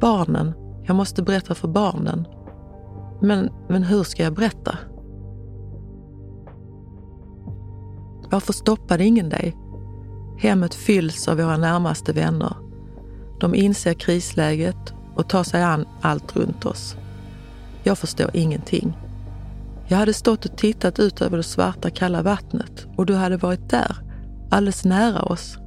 Barnen. 0.00 0.52
Jag 0.86 0.96
måste 0.96 1.22
berätta 1.22 1.54
för 1.54 1.68
barnen. 1.68 2.26
Men, 3.20 3.50
men 3.68 3.82
hur 3.82 4.02
ska 4.02 4.22
jag 4.22 4.34
berätta? 4.34 4.78
Varför 8.30 8.52
stoppade 8.52 9.04
ingen 9.04 9.28
dig? 9.28 9.56
Hemmet 10.38 10.74
fylls 10.74 11.28
av 11.28 11.36
våra 11.36 11.56
närmaste 11.56 12.12
vänner. 12.12 12.56
De 13.40 13.54
inser 13.54 13.94
krisläget 13.94 14.94
och 15.14 15.28
tar 15.28 15.44
sig 15.44 15.62
an 15.62 15.86
allt 16.00 16.36
runt 16.36 16.66
oss. 16.66 16.96
Jag 17.82 17.98
förstår 17.98 18.30
ingenting. 18.34 18.96
Jag 19.86 19.98
hade 19.98 20.14
stått 20.14 20.44
och 20.44 20.56
tittat 20.56 20.98
ut 20.98 21.22
över 21.22 21.36
det 21.36 21.42
svarta 21.42 21.90
kalla 21.90 22.22
vattnet 22.22 22.86
och 22.96 23.06
du 23.06 23.14
hade 23.14 23.36
varit 23.36 23.70
där, 23.70 23.96
alldeles 24.50 24.84
nära 24.84 25.22
oss. 25.22 25.58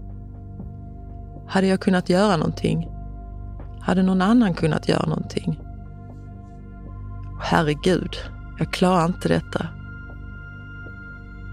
Hade 1.47 1.67
jag 1.67 1.79
kunnat 1.79 2.09
göra 2.09 2.37
någonting? 2.37 2.89
Hade 3.79 4.03
någon 4.03 4.21
annan 4.21 4.53
kunnat 4.53 4.89
göra 4.89 5.05
någonting? 5.05 5.59
Herregud, 7.41 8.15
jag 8.59 8.73
klarar 8.73 9.05
inte 9.05 9.27
detta. 9.27 9.67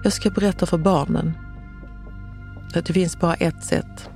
Jag 0.04 0.12
ska 0.12 0.30
berätta 0.30 0.66
för 0.66 0.78
barnen. 0.78 1.32
Att 2.74 2.86
det 2.86 2.92
finns 2.92 3.20
bara 3.20 3.34
ett 3.34 3.64
sätt. 3.64 4.10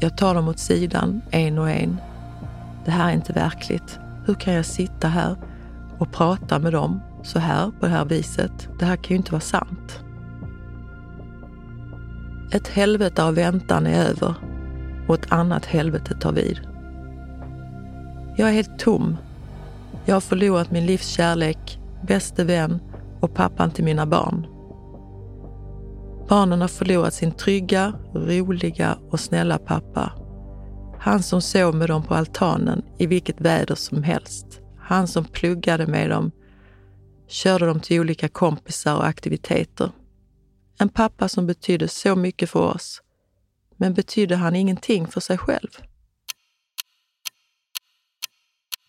Jag 0.00 0.16
tar 0.16 0.34
dem 0.34 0.48
åt 0.48 0.58
sidan, 0.58 1.22
en 1.30 1.58
och 1.58 1.70
en. 1.70 2.00
Det 2.84 2.90
här 2.90 3.08
är 3.08 3.14
inte 3.14 3.32
verkligt. 3.32 3.98
Hur 4.26 4.34
kan 4.34 4.54
jag 4.54 4.66
sitta 4.66 5.08
här 5.08 5.36
och 5.98 6.12
prata 6.12 6.58
med 6.58 6.72
dem 6.72 7.00
så 7.22 7.38
här, 7.38 7.70
på 7.80 7.86
det 7.86 7.92
här 7.92 8.04
viset? 8.04 8.68
Det 8.78 8.84
här 8.84 8.96
kan 8.96 9.10
ju 9.10 9.16
inte 9.16 9.32
vara 9.32 9.40
sant. 9.40 10.00
Ett 12.52 12.68
helvete 12.68 13.24
av 13.24 13.34
väntan 13.34 13.86
är 13.86 14.04
över 14.08 14.34
och 15.12 15.18
ett 15.18 15.32
annat 15.32 15.66
helvete 15.66 16.16
tar 16.20 16.32
vid. 16.32 16.60
Jag 18.36 18.48
är 18.48 18.52
helt 18.52 18.78
tom. 18.78 19.16
Jag 20.04 20.14
har 20.14 20.20
förlorat 20.20 20.70
min 20.70 20.86
livs 20.86 21.08
kärlek, 21.08 21.78
bäste 22.02 22.44
vän 22.44 22.80
och 23.20 23.34
pappan 23.34 23.70
till 23.70 23.84
mina 23.84 24.06
barn. 24.06 24.46
Barnen 26.28 26.60
har 26.60 26.68
förlorat 26.68 27.14
sin 27.14 27.32
trygga, 27.32 27.92
roliga 28.14 28.98
och 29.10 29.20
snälla 29.20 29.58
pappa. 29.58 30.12
Han 30.98 31.22
som 31.22 31.42
sov 31.42 31.74
med 31.74 31.88
dem 31.88 32.02
på 32.02 32.14
altanen 32.14 32.82
i 32.98 33.06
vilket 33.06 33.40
väder 33.40 33.74
som 33.74 34.02
helst. 34.02 34.60
Han 34.78 35.08
som 35.08 35.24
pluggade 35.24 35.86
med 35.86 36.10
dem, 36.10 36.30
körde 37.28 37.66
dem 37.66 37.80
till 37.80 38.00
olika 38.00 38.28
kompisar 38.28 38.96
och 38.96 39.06
aktiviteter. 39.06 39.90
En 40.78 40.88
pappa 40.88 41.28
som 41.28 41.46
betydde 41.46 41.88
så 41.88 42.16
mycket 42.16 42.50
för 42.50 42.60
oss. 42.60 43.02
Men 43.82 43.94
betydde 43.94 44.36
han 44.36 44.56
ingenting 44.56 45.06
för 45.06 45.20
sig 45.20 45.38
själv? 45.38 45.68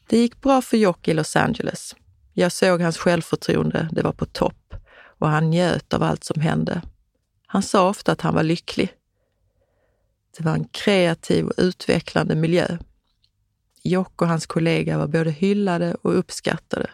Det 0.07 0.17
gick 0.17 0.41
bra 0.41 0.61
för 0.61 0.77
Jock 0.77 1.07
i 1.07 1.13
Los 1.13 1.35
Angeles. 1.35 1.95
Jag 2.33 2.51
såg 2.51 2.81
hans 2.81 2.97
självförtroende, 2.97 3.89
det 3.91 4.01
var 4.01 4.11
på 4.11 4.25
topp 4.25 4.73
och 5.19 5.27
han 5.27 5.49
njöt 5.49 5.93
av 5.93 6.03
allt 6.03 6.23
som 6.23 6.41
hände. 6.41 6.81
Han 7.47 7.63
sa 7.63 7.89
ofta 7.89 8.11
att 8.11 8.21
han 8.21 8.33
var 8.33 8.43
lycklig. 8.43 8.93
Det 10.37 10.43
var 10.43 10.53
en 10.53 10.67
kreativ 10.67 11.45
och 11.45 11.53
utvecklande 11.57 12.35
miljö. 12.35 12.77
Jock 13.83 14.21
och 14.21 14.27
hans 14.27 14.45
kollega 14.45 14.97
var 14.97 15.07
både 15.07 15.31
hyllade 15.31 15.95
och 16.01 16.17
uppskattade. 16.17 16.89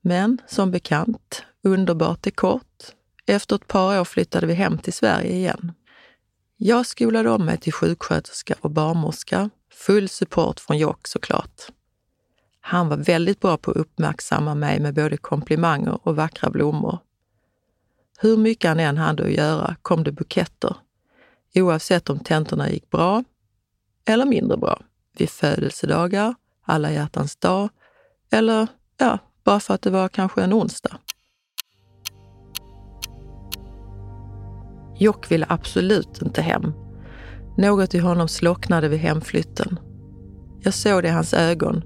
Men 0.00 0.38
som 0.46 0.70
bekant, 0.70 1.42
underbart 1.62 2.26
är 2.26 2.30
kort. 2.30 2.94
Efter 3.26 3.56
ett 3.56 3.66
par 3.66 4.00
år 4.00 4.04
flyttade 4.04 4.46
vi 4.46 4.54
hem 4.54 4.78
till 4.78 4.92
Sverige 4.92 5.32
igen. 5.32 5.72
Jag 6.58 6.86
skolade 6.86 7.30
om 7.30 7.44
mig 7.44 7.58
till 7.58 7.72
sjuksköterska 7.72 8.54
och 8.60 8.70
barnmorska. 8.70 9.50
Full 9.72 10.08
support 10.08 10.60
från 10.60 10.78
Jock 10.78 11.06
såklart. 11.06 11.62
Han 12.60 12.88
var 12.88 12.96
väldigt 12.96 13.40
bra 13.40 13.56
på 13.56 13.70
att 13.70 13.76
uppmärksamma 13.76 14.54
mig 14.54 14.80
med 14.80 14.94
både 14.94 15.16
komplimanger 15.16 15.98
och 16.02 16.16
vackra 16.16 16.50
blommor. 16.50 16.98
Hur 18.18 18.36
mycket 18.36 18.68
han 18.68 18.80
än 18.80 18.96
hade 18.96 19.24
att 19.24 19.32
göra 19.32 19.76
kom 19.82 20.04
det 20.04 20.12
buketter, 20.12 20.76
oavsett 21.54 22.10
om 22.10 22.18
tentorna 22.18 22.70
gick 22.70 22.90
bra 22.90 23.24
eller 24.04 24.24
mindre 24.24 24.56
bra. 24.56 24.80
Vid 25.18 25.30
födelsedagar, 25.30 26.34
alla 26.62 26.92
hjärtans 26.92 27.36
dag 27.36 27.68
eller 28.30 28.66
ja, 28.96 29.18
bara 29.44 29.60
för 29.60 29.74
att 29.74 29.82
det 29.82 29.90
var 29.90 30.08
kanske 30.08 30.42
en 30.42 30.52
onsdag. 30.52 30.98
Jock 34.98 35.30
ville 35.30 35.46
absolut 35.48 36.22
inte 36.22 36.42
hem. 36.42 36.72
Något 37.56 37.94
i 37.94 37.98
honom 37.98 38.28
slocknade 38.28 38.88
vid 38.88 38.98
hemflytten. 38.98 39.78
Jag 40.60 40.74
såg 40.74 41.02
det 41.02 41.08
i 41.08 41.12
hans 41.12 41.34
ögon. 41.34 41.82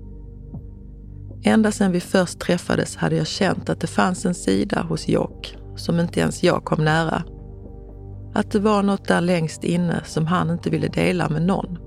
Ända 1.43 1.73
sedan 1.73 1.93
vi 1.93 2.01
först 2.01 2.39
träffades 2.39 2.97
hade 2.97 3.17
jag 3.17 3.27
känt 3.27 3.71
att 3.71 3.81
det 3.81 3.87
fanns 3.87 4.27
en 4.27 4.35
sida 4.35 4.83
hos 4.83 5.09
Jock 5.09 5.57
som 5.77 6.01
inte 6.01 6.21
ens 6.21 6.43
jag 6.43 6.65
kom 6.65 6.85
nära. 6.85 7.23
Att 8.35 8.51
det 8.51 8.61
var 8.61 8.83
något 8.83 9.09
där 9.09 9.21
längst 9.21 9.65
inne 9.65 10.03
som 10.05 10.27
han 10.27 10.51
inte 10.51 10.71
ville 10.71 10.89
dela 10.89 11.29
med 11.29 11.43
någon. 11.43 11.79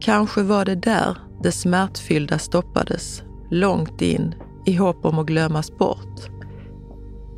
Kanske 0.00 0.42
var 0.42 0.64
det 0.64 0.74
där 0.74 1.16
det 1.42 1.52
smärtfyllda 1.52 2.38
stoppades, 2.38 3.22
långt 3.50 4.02
in, 4.02 4.34
i 4.66 4.74
hopp 4.74 5.04
om 5.04 5.18
att 5.18 5.26
glömmas 5.26 5.78
bort. 5.78 6.30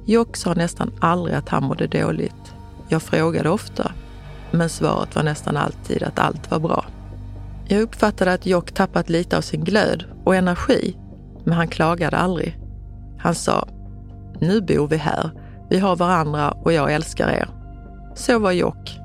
Jock 0.07 0.37
sa 0.37 0.55
nästan 0.55 0.93
aldrig 1.01 1.37
att 1.37 1.49
han 1.49 1.65
mådde 1.65 1.87
dåligt. 1.87 2.55
Jag 2.89 3.03
frågade 3.03 3.49
ofta, 3.49 3.93
men 4.51 4.69
svaret 4.69 5.15
var 5.15 5.23
nästan 5.23 5.57
alltid 5.57 6.03
att 6.03 6.19
allt 6.19 6.51
var 6.51 6.59
bra. 6.59 6.85
Jag 7.69 7.83
uppfattade 7.83 8.33
att 8.33 8.47
Jock 8.47 8.73
tappat 8.73 9.09
lite 9.09 9.37
av 9.37 9.41
sin 9.41 9.65
glöd 9.65 10.05
och 10.25 10.37
energi, 10.37 10.97
men 11.45 11.55
han 11.55 11.69
klagade 11.69 12.17
aldrig. 12.17 12.59
Han 13.19 13.35
sa, 13.35 13.69
nu 14.41 14.61
bor 14.61 14.89
vi 14.89 14.97
här, 14.97 15.31
vi 15.71 15.79
har 15.79 15.97
varandra 15.97 16.51
och 16.51 16.73
jag 16.73 16.93
älskar 16.93 17.29
er. 17.29 17.49
Så 18.15 18.39
var 18.39 18.53
Jock. 18.53 19.01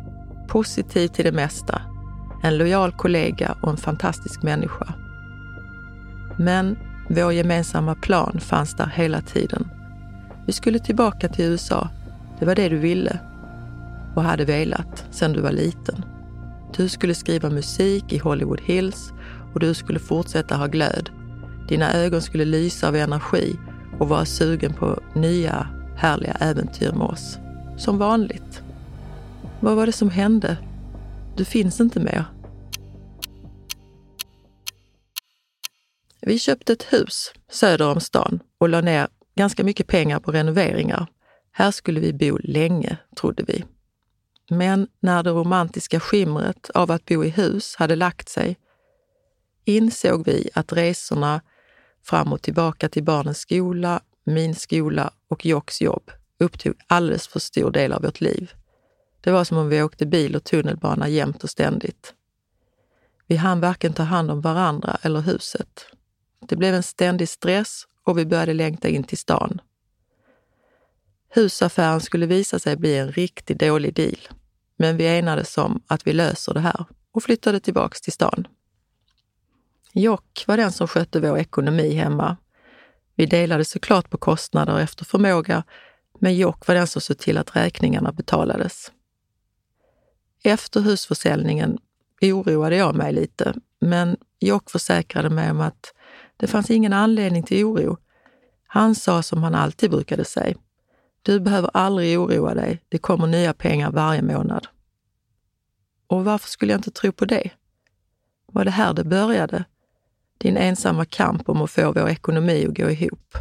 Positiv 0.48 1.08
till 1.08 1.26
det 1.26 1.32
mesta. 1.32 1.82
En 2.44 2.58
lojal 2.58 2.92
kollega 2.92 3.58
och 3.62 3.70
en 3.70 3.78
fantastisk 3.78 4.44
människa. 4.44 4.94
Men 6.38 6.78
vår 7.10 7.34
gemensamma 7.34 7.96
plan 7.96 8.40
fanns 8.40 8.76
där 8.76 8.92
hela 8.96 9.22
tiden. 9.22 9.70
Vi 10.50 10.54
skulle 10.54 10.80
tillbaka 10.80 11.30
till 11.30 11.46
USA. 11.46 11.90
Det 12.40 12.46
var 12.46 12.56
det 12.56 12.70
du 12.70 12.78
ville 12.78 13.20
och 14.16 14.24
hade 14.24 14.46
velat 14.46 15.06
sedan 15.12 15.34
du 15.34 15.42
var 15.42 15.52
liten. 15.52 16.06
Du 16.78 16.90
skulle 16.90 17.16
skriva 17.16 17.50
musik 17.50 18.14
i 18.14 18.18
Hollywood 18.18 18.62
Hills 18.62 19.12
och 19.54 19.60
du 19.60 19.74
skulle 19.74 20.00
fortsätta 20.00 20.56
ha 20.56 20.68
glöd. 20.68 21.10
Dina 21.68 21.94
ögon 21.94 22.22
skulle 22.22 22.46
lysa 22.46 22.88
av 22.88 22.96
energi 22.96 23.56
och 24.00 24.10
vara 24.10 24.26
sugen 24.26 24.74
på 24.74 25.02
nya 25.16 25.68
härliga 25.98 26.34
äventyr 26.34 26.92
med 26.92 27.08
oss. 27.08 27.38
Som 27.78 27.98
vanligt. 27.98 28.62
Vad 29.60 29.76
var 29.76 29.86
det 29.86 29.92
som 29.92 30.10
hände? 30.10 30.58
Du 31.38 31.46
finns 31.46 31.80
inte 31.80 32.00
mer. 32.00 32.26
Vi 36.22 36.40
köpte 36.40 36.74
ett 36.74 36.94
hus 36.94 37.34
söder 37.52 37.92
om 37.92 38.00
stan 38.00 38.40
och 38.58 38.70
la 38.70 38.82
ner 38.82 39.08
ganska 39.40 39.64
mycket 39.64 39.88
pengar 39.88 40.20
på 40.20 40.32
renoveringar. 40.32 41.08
Här 41.52 41.72
skulle 41.72 42.00
vi 42.00 42.14
bo 42.14 42.38
länge, 42.44 42.98
trodde 43.16 43.44
vi. 43.44 43.66
Men 44.50 44.88
när 45.00 45.24
det 45.24 45.30
romantiska 45.30 46.00
skimret 46.00 46.70
av 46.70 46.92
att 46.92 47.06
bo 47.06 47.24
i 47.24 47.30
hus 47.30 47.76
hade 47.76 47.96
lagt 47.96 48.30
sig 48.30 48.58
insåg 49.66 50.26
vi 50.26 50.50
att 50.54 50.74
resorna 50.74 51.42
fram 52.04 52.34
och 52.34 52.42
tillbaka 52.42 52.90
till 52.90 53.04
barnens 53.04 53.40
skola, 53.40 54.02
min 54.24 54.56
skola 54.56 55.12
och 55.28 55.46
Jocks 55.46 55.82
jobb 55.82 56.12
upptog 56.40 56.74
alldeles 56.88 57.28
för 57.28 57.40
stor 57.40 57.72
del 57.72 57.94
av 57.94 58.02
vårt 58.02 58.22
liv. 58.22 58.52
Det 59.22 59.32
var 59.32 59.44
som 59.44 59.58
om 59.58 59.70
vi 59.70 59.84
åkte 59.84 60.06
bil 60.06 60.36
och 60.36 60.44
tunnelbana 60.44 61.08
jämt 61.08 61.44
och 61.44 61.50
ständigt. 61.50 62.14
Vi 63.28 63.36
hann 63.36 63.60
varken 63.60 63.94
ta 63.94 64.04
hand 64.04 64.32
om 64.32 64.42
varandra 64.42 64.98
eller 65.02 65.20
huset. 65.20 65.86
Det 66.48 66.56
blev 66.56 66.76
en 66.76 66.84
ständig 66.84 67.30
stress 67.30 67.86
och 68.10 68.18
vi 68.18 68.26
började 68.26 68.54
längta 68.54 68.88
in 68.88 69.04
till 69.04 69.18
stan. 69.18 69.62
Husaffären 71.30 72.02
skulle 72.02 72.26
visa 72.26 72.60
sig 72.60 72.78
bli 72.78 72.98
en 72.98 73.12
riktigt 73.12 73.60
dålig 73.60 73.94
deal, 73.94 74.28
men 74.78 74.98
vi 74.98 75.08
enades 75.08 75.58
om 75.58 75.82
att 75.88 76.08
vi 76.08 76.14
löser 76.14 76.54
det 76.54 76.60
här 76.60 76.86
och 77.12 77.24
flyttade 77.24 77.60
tillbaks 77.60 78.02
till 78.02 78.14
stan. 78.14 78.48
Jock 79.94 80.44
var 80.48 80.58
den 80.58 80.72
som 80.72 80.88
skötte 80.88 81.20
vår 81.20 81.38
ekonomi 81.38 81.94
hemma. 81.94 82.38
Vi 83.16 83.26
delade 83.26 83.66
såklart 83.66 84.10
på 84.10 84.18
kostnader 84.18 84.80
efter 84.80 85.06
förmåga, 85.06 85.64
men 86.20 86.36
Jock 86.36 86.68
var 86.68 86.76
den 86.76 86.88
som 86.88 87.02
såg 87.02 87.18
till 87.18 87.38
att 87.38 87.56
räkningarna 87.56 88.12
betalades. 88.12 88.92
Efter 90.44 90.82
husförsäljningen 90.82 91.78
oroade 92.22 92.76
jag 92.76 92.96
mig 92.96 93.14
lite, 93.14 93.54
men 93.80 94.18
Jock 94.40 94.70
försäkrade 94.70 95.30
mig 95.30 95.52
om 95.52 95.62
att 95.62 95.94
det 96.40 96.48
fanns 96.48 96.72
ingen 96.72 96.94
anledning 96.94 97.44
till 97.44 97.66
oro. 97.66 97.98
Han 98.68 98.96
sa 98.96 99.24
som 99.24 99.44
han 99.44 99.56
alltid 99.56 99.92
brukade 99.92 100.26
säga. 100.26 100.58
Du 101.22 101.40
behöver 101.40 101.70
aldrig 101.74 102.20
oroa 102.20 102.54
dig. 102.54 102.84
Det 102.90 102.98
kommer 102.98 103.28
nya 103.28 103.54
pengar 103.54 103.92
varje 103.92 104.22
månad. 104.22 104.68
Och 106.08 106.26
varför 106.26 106.50
skulle 106.50 106.72
jag 106.72 106.80
inte 106.80 106.92
tro 106.92 107.12
på 107.12 107.26
det? 107.26 107.52
Var 108.52 108.66
det 108.66 108.72
här 108.72 108.94
det 108.94 109.04
började? 109.04 109.66
Din 110.38 110.58
ensamma 110.58 111.06
kamp 111.06 111.50
om 111.50 111.62
att 111.62 111.72
få 111.72 111.92
vår 111.92 112.10
ekonomi 112.10 112.66
att 112.68 112.78
gå 112.78 112.90
ihop. 112.90 113.38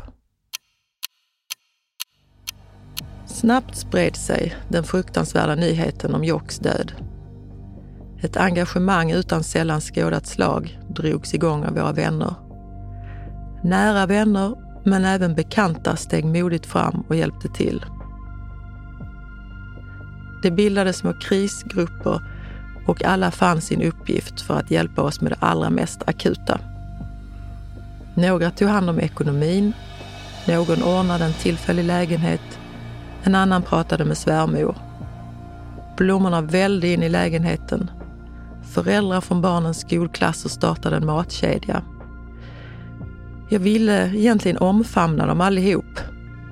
Snabbt 3.27 3.77
spred 3.77 4.17
sig 4.17 4.57
den 4.69 4.85
fruktansvärda 4.85 5.55
nyheten 5.55 6.15
om 6.15 6.25
Jocks 6.25 6.59
död. 6.59 6.93
Ett 8.23 8.37
engagemang 8.37 9.11
utan 9.11 9.45
sällan 9.45 9.81
skådat 9.81 10.27
slag 10.27 10.81
drogs 10.89 11.35
igång 11.35 11.65
av 11.65 11.75
våra 11.75 11.93
vänner. 11.93 12.48
Nära 13.63 14.07
vänner, 14.07 14.55
men 14.85 15.05
även 15.05 15.35
bekanta 15.35 15.97
steg 15.97 16.25
modigt 16.25 16.67
fram 16.67 17.05
och 17.09 17.17
hjälpte 17.17 17.49
till. 17.49 17.85
Det 20.43 20.51
bildades 20.51 20.97
små 20.97 21.13
krisgrupper 21.13 22.21
och 22.87 23.05
alla 23.05 23.31
fann 23.31 23.61
sin 23.61 23.83
uppgift 23.83 24.41
för 24.41 24.55
att 24.55 24.71
hjälpa 24.71 25.03
oss 25.03 25.21
med 25.21 25.33
det 25.33 25.39
allra 25.41 25.71
mest 25.71 26.03
akuta. 26.09 26.61
Några 28.15 28.51
tog 28.51 28.69
hand 28.69 28.91
om 28.91 29.01
ekonomin, 29.01 29.73
någon 30.49 30.83
ordnade 30.83 31.25
en 31.25 31.33
tillfällig 31.33 31.85
lägenhet, 31.85 32.59
en 33.23 33.35
annan 33.35 33.63
pratade 33.63 34.05
med 34.05 34.19
svärmor. 34.19 34.77
Blommorna 35.97 36.41
vällde 36.41 36.89
in 36.89 37.03
i 37.03 37.09
lägenheten. 37.09 37.91
Föräldrar 38.63 39.21
från 39.21 39.43
barnens 39.43 39.81
skolklasser 39.81 40.49
startade 40.49 40.97
en 40.97 41.07
matkedja. 41.07 41.83
Jag 43.51 43.59
ville 43.59 44.17
egentligen 44.17 44.59
omfamna 44.59 45.27
dem 45.27 45.41
allihop, 45.41 46.01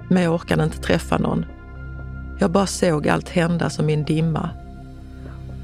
men 0.09 0.23
jag 0.23 0.35
orkade 0.35 0.65
inte 0.65 0.79
träffa 0.79 1.19
någon. 1.19 1.47
Jag 2.39 2.51
bara 2.51 2.67
såg 2.67 3.09
allt 3.09 3.29
hända 3.29 3.71
som 3.71 3.91
i 3.91 3.95
en 3.95 4.05
dimma 4.05 4.51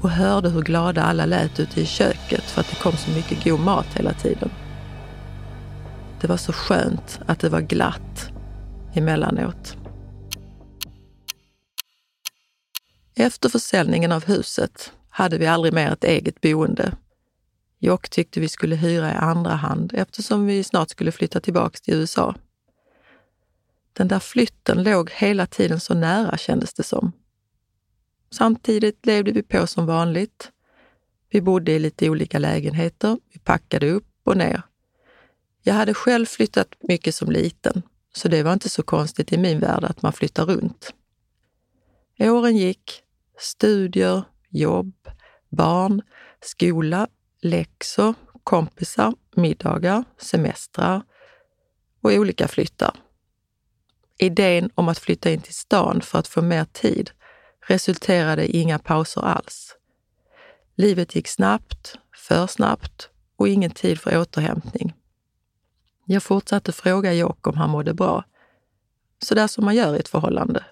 och 0.01 0.09
hörde 0.09 0.49
hur 0.49 0.61
glada 0.61 1.03
alla 1.03 1.25
lät 1.25 1.59
ute 1.59 1.81
i 1.81 1.85
köket 1.85 2.43
för 2.43 2.61
att 2.61 2.69
det 2.69 2.75
kom 2.75 2.97
så 2.97 3.11
mycket 3.11 3.43
god 3.43 3.59
mat 3.59 3.87
hela 3.95 4.13
tiden. 4.13 4.49
Det 6.21 6.27
var 6.27 6.37
så 6.37 6.53
skönt 6.53 7.19
att 7.25 7.39
det 7.39 7.49
var 7.49 7.61
glatt 7.61 8.31
emellanåt. 8.93 9.77
Efter 13.15 13.49
försäljningen 13.49 14.11
av 14.11 14.25
huset 14.25 14.91
hade 15.09 15.37
vi 15.37 15.47
aldrig 15.47 15.73
mer 15.73 15.91
ett 15.91 16.03
eget 16.03 16.41
boende. 16.41 16.91
Jock 17.83 18.09
tyckte 18.09 18.39
vi 18.39 18.49
skulle 18.49 18.75
hyra 18.75 19.11
i 19.11 19.15
andra 19.15 19.51
hand 19.51 19.93
eftersom 19.93 20.45
vi 20.45 20.63
snart 20.63 20.89
skulle 20.89 21.11
flytta 21.11 21.39
tillbaka 21.39 21.77
till 21.77 21.93
USA. 21.93 22.35
Den 23.93 24.07
där 24.07 24.19
flytten 24.19 24.83
låg 24.83 25.11
hela 25.11 25.45
tiden 25.45 25.79
så 25.79 25.93
nära 25.93 26.37
kändes 26.37 26.73
det 26.73 26.83
som. 26.83 27.11
Samtidigt 28.31 29.05
levde 29.05 29.31
vi 29.31 29.43
på 29.43 29.67
som 29.67 29.85
vanligt. 29.85 30.51
Vi 31.29 31.41
bodde 31.41 31.71
i 31.71 31.79
lite 31.79 32.09
olika 32.09 32.39
lägenheter, 32.39 33.17
vi 33.33 33.39
packade 33.39 33.91
upp 33.91 34.11
och 34.23 34.37
ner. 34.37 34.61
Jag 35.61 35.73
hade 35.73 35.93
själv 35.93 36.25
flyttat 36.25 36.67
mycket 36.79 37.15
som 37.15 37.31
liten, 37.31 37.81
så 38.13 38.27
det 38.27 38.43
var 38.43 38.53
inte 38.53 38.69
så 38.69 38.83
konstigt 38.83 39.33
i 39.33 39.37
min 39.37 39.59
värld 39.59 39.83
att 39.83 40.01
man 40.01 40.13
flyttar 40.13 40.45
runt. 40.45 40.93
Åren 42.19 42.57
gick, 42.57 43.03
studier, 43.39 44.23
jobb, 44.49 44.93
barn, 45.49 46.01
skola, 46.41 47.07
läxor, 47.43 48.13
kompisar, 48.43 49.13
middagar, 49.35 50.03
semestrar 50.17 51.01
och 52.01 52.11
olika 52.11 52.47
flyttar. 52.47 52.95
Idén 54.17 54.69
om 54.75 54.89
att 54.89 54.99
flytta 54.99 55.31
in 55.31 55.41
till 55.41 55.53
stan 55.53 56.01
för 56.01 56.19
att 56.19 56.27
få 56.27 56.41
mer 56.41 56.65
tid 56.65 57.11
resulterade 57.67 58.45
i 58.45 58.61
inga 58.61 58.79
pauser 58.79 59.21
alls. 59.21 59.75
Livet 60.75 61.15
gick 61.15 61.27
snabbt, 61.27 61.95
för 62.15 62.47
snabbt 62.47 63.09
och 63.35 63.47
ingen 63.47 63.71
tid 63.71 63.99
för 63.99 64.17
återhämtning. 64.17 64.93
Jag 66.05 66.23
fortsatte 66.23 66.71
fråga 66.71 67.13
Jock 67.13 67.47
om 67.47 67.57
han 67.57 67.69
mådde 67.69 67.93
bra. 67.93 68.23
Så 69.19 69.35
där 69.35 69.47
som 69.47 69.65
man 69.65 69.75
gör 69.75 69.95
i 69.95 69.99
ett 69.99 70.07
förhållande. 70.07 70.65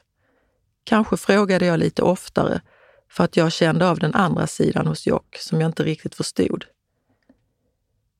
Kanske 0.84 1.17
frågade 1.17 1.65
jag 1.65 1.79
lite 1.79 2.01
oftare 2.01 2.62
för 3.12 3.24
att 3.24 3.38
jag 3.38 3.52
kände 3.52 3.89
av 3.89 4.00
den 4.00 4.13
andra 4.13 4.47
sidan 4.47 4.88
hos 4.88 5.08
Jock 5.08 5.38
som 5.39 5.62
jag 5.62 5.69
inte 5.69 5.84
riktigt 5.84 6.15
förstod. 6.15 6.65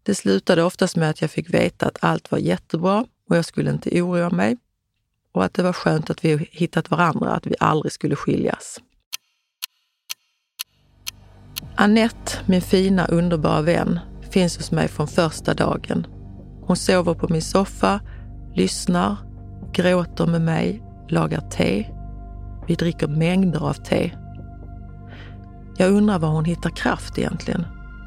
Det 0.04 0.15
slutade 0.15 0.63
oftast 0.63 0.95
med 0.95 1.10
att 1.10 1.21
jag 1.21 1.32
fick 1.32 1.54
veta 1.54 1.86
att 1.86 1.97
allt 2.01 2.32
var 2.32 2.39
jättebra 2.39 3.06
och 3.30 3.38
jag 3.38 3.45
skulle 3.45 3.71
inte 3.71 4.01
oroa 4.01 4.30
mig 4.30 4.58
och 5.32 5.43
att 5.43 5.54
det 5.54 5.63
var 5.63 5.73
skönt 5.73 6.10
att 6.10 6.25
vi 6.25 6.49
hittat 6.51 6.91
varandra, 6.91 7.32
att 7.32 7.47
vi 7.47 7.56
aldrig 7.60 7.91
skulle 7.91 8.15
skiljas. 8.15 8.80
Annette, 11.75 12.32
min 12.45 12.62
fina 12.62 13.06
underbara 13.06 13.62
vän, 13.62 13.99
finns 14.32 14.58
hos 14.58 14.71
mig 14.71 14.88
från 14.88 15.08
första 15.08 15.54
dagen. 15.54 16.08
Hon 16.62 16.77
sover 16.77 17.13
på 17.13 17.27
min 17.30 17.41
soffa, 17.41 18.01
lyssnar, 18.56 19.17
gråter 19.73 20.25
med 20.25 20.41
mig, 20.41 20.84
lagar 21.10 21.41
te. 21.41 21.86
Vi 22.67 22.75
dricker 22.75 23.08
mängder 23.08 23.69
av 23.69 23.73
te. 23.73 24.20
Jag 25.82 25.91
undrar 25.91 26.20
var 26.20 26.30
hon 26.30 26.46
hittar 26.46 26.70
kraft 26.70 27.17
egentligen. 27.17 27.65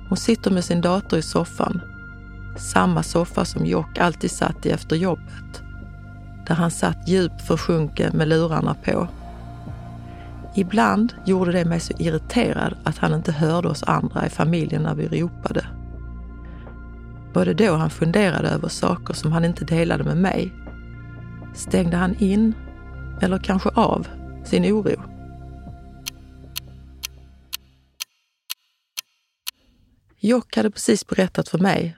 Hon 0.09 0.17
sitter 0.17 0.51
med 0.51 0.65
sin 0.65 0.81
dator 0.81 1.19
i 1.19 1.23
soffan. 1.23 1.81
Samma 2.57 3.03
soffa 3.03 3.45
som 3.45 3.67
Jock 3.67 3.99
alltid 3.99 4.31
satt 4.31 4.67
i 4.67 4.71
efter 4.71 4.97
jobbet 4.97 5.63
där 6.47 6.55
han 6.55 6.71
satt 6.71 7.09
djupt 7.09 7.47
försjunken 7.47 8.17
med 8.17 8.29
lurarna 8.29 8.75
på. 8.75 9.09
Ibland 10.55 11.15
gjorde 11.25 11.53
det 11.53 11.65
mig 11.65 11.81
så 11.81 11.93
irriterad 11.99 12.77
att 12.85 12.99
han 12.99 13.15
inte 13.15 13.33
hörde 13.33 13.69
oss 13.69 13.83
andra 13.83 14.27
i 14.27 14.31
familjen 14.31 14.83
när 14.83 14.95
vi 14.95 15.09
ropade. 15.09 15.67
Var 17.33 17.45
det 17.45 17.55
då 17.55 17.75
han 17.75 17.91
funderade 17.91 18.49
över 18.49 18.69
saker 18.69 19.15
som 19.15 19.33
han 19.33 19.45
inte 19.45 19.65
delade 19.65 20.05
med 20.05 20.17
mig? 20.17 20.53
Stängde 21.55 21.97
han 21.97 22.15
in, 22.15 22.55
eller 23.21 23.39
kanske 23.39 23.69
av, 23.69 24.09
sin 24.45 24.65
oro? 24.65 25.14
Jock 30.27 30.57
hade 30.57 30.71
precis 30.71 31.07
berättat 31.07 31.49
för 31.49 31.59
mig 31.59 31.97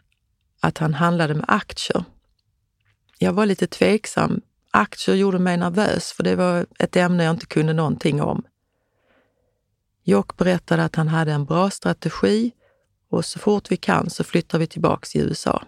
att 0.61 0.79
han 0.79 0.95
handlade 0.95 1.35
med 1.35 1.45
aktier 1.49 2.05
jag 3.19 3.33
var 3.33 3.47
lite 3.47 3.67
tveksam. 3.67 4.41
Aktier 4.71 5.17
gjorde 5.17 5.39
mig 5.39 5.57
nervös 5.57 6.13
för 6.13 6.23
det 6.23 6.37
var 6.37 6.67
ett 6.79 6.97
ämne 6.97 7.25
jag 7.25 7.35
inte 7.35 7.47
kunde 7.47 7.73
någonting 7.73 8.23
om. 8.23 8.43
Jock 10.05 10.37
berättade 10.37 10.85
att 10.85 10.97
han 10.97 11.09
hade 11.09 11.33
en 11.33 11.45
bra 11.45 11.71
strategi 11.71 12.53
och 13.11 13.25
så 13.25 13.39
fort 13.39 13.71
vi 13.71 13.77
kan 13.77 14.11
så 14.11 14.25
flyttar 14.25 14.59
vi 14.59 14.67
tillbaks 14.67 15.11
till 15.11 15.21
USA. 15.21 15.63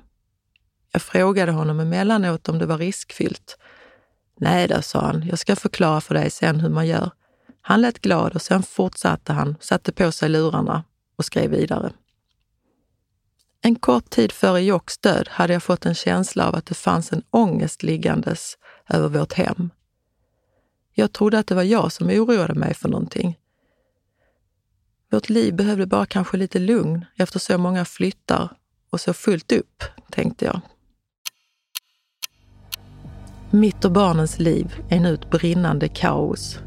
Jag 0.93 1.03
frågade 1.03 1.53
honom 1.53 1.81
emellanåt 1.81 2.49
om 2.49 2.59
det 2.59 2.67
var 2.67 2.79
riskfyllt. 2.79 3.59
Nej 4.41 4.69
då, 4.69 4.83
sa 4.83 5.01
han, 5.01 5.27
jag 5.27 5.39
ska 5.39 5.57
förklara 5.57 6.01
för 6.01 6.15
dig 6.15 6.31
sen 6.31 6.61
hur 6.61 6.71
man 6.71 6.87
gör. 6.87 7.11
Han 7.61 7.81
lät 7.81 7.99
glad 7.99 8.35
och 8.35 8.43
sen 8.43 8.63
fortsatte 8.63 9.33
han, 9.33 9.57
satte 9.61 9.93
på 9.93 10.13
sig 10.13 10.29
lurarna 10.29 10.85
och 11.17 11.25
skrev 11.25 11.51
vidare. 11.51 11.93
En 13.61 13.75
kort 13.77 14.11
tid 14.11 14.33
före 14.33 14.61
Jocks 14.61 14.99
död 14.99 15.29
hade 15.31 15.53
jag 15.53 15.63
fått 15.63 15.87
en 15.87 15.95
känsla 15.95 16.49
av 16.49 16.55
att 16.55 16.67
det 16.67 16.75
fanns 16.75 17.13
en 17.13 17.23
ångest 17.31 17.83
liggandes 17.83 18.59
över 18.89 19.09
vårt 19.09 19.33
hem. 19.33 19.71
Jag 20.95 21.13
trodde 21.13 21.39
att 21.39 21.47
det 21.47 21.55
var 21.55 21.63
jag 21.63 21.93
som 21.93 22.09
oroade 22.09 22.55
mig 22.55 22.75
för 22.75 22.89
någonting. 22.89 23.39
Vårt 25.11 25.29
liv 25.29 25.55
behövde 25.55 25.87
bara 25.87 26.07
kanske 26.07 26.37
lite 26.37 26.59
lugn 26.59 27.05
efter 27.17 27.39
så 27.39 27.59
många 27.59 27.85
flyttar 27.85 28.57
och 28.91 29.01
så 29.01 29.13
fullt 29.13 29.53
upp, 29.53 29.85
tänkte 30.11 30.45
jag. 30.45 30.61
Mitt 33.51 33.85
och 33.85 33.93
barnens 33.93 34.39
liv 34.39 34.75
är 34.89 35.01
nu 35.01 35.15
ett 35.15 35.31
brinnande 35.31 35.89
kaos. 35.89 36.59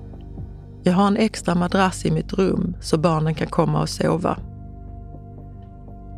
Jag 0.84 0.94
har 0.94 1.08
en 1.08 1.18
extra 1.18 1.56
madrass 1.56 2.06
i 2.06 2.12
mitt 2.12 2.34
rum 2.34 2.76
så 2.82 2.98
barnen 2.98 3.36
kan 3.36 3.48
komma 3.48 3.82
och 3.82 3.90
sova. 3.90 4.51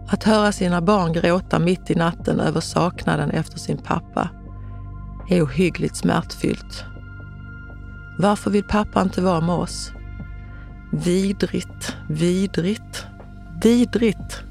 Att 0.08 0.24
höra 0.24 0.52
sina 0.52 0.82
barn 0.82 1.14
gråta 1.14 1.60
mitt 1.60 1.92
i 1.92 1.96
natten 1.96 2.40
över 2.40 2.62
saknaden 2.62 3.32
efter 3.32 3.60
sin 3.60 3.78
pappa 3.78 4.30
är 5.30 5.44
ohyggligt 5.44 5.96
smärtfyllt. 5.96 6.84
Varför 8.18 8.52
vill 8.52 8.64
pappa 8.64 9.02
inte 9.02 9.22
vara 9.22 9.42
med 9.42 9.56
oss? 9.56 9.92
Vidrigt, 10.92 11.96
vidrigt, 12.10 13.06
vidrigt. 13.64 14.44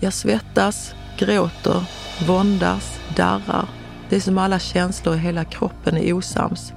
Jag 0.00 0.12
svettas, 0.12 0.94
gråter, 1.18 1.84
våndas, 2.26 3.00
darrar. 3.16 3.68
Det 4.08 4.16
är 4.16 4.20
som 4.20 4.38
alla 4.38 4.58
känslor 4.58 5.14
i 5.14 5.18
hela 5.18 5.44
kroppen 5.44 5.96
är 5.96 6.12
osams. 6.12 6.72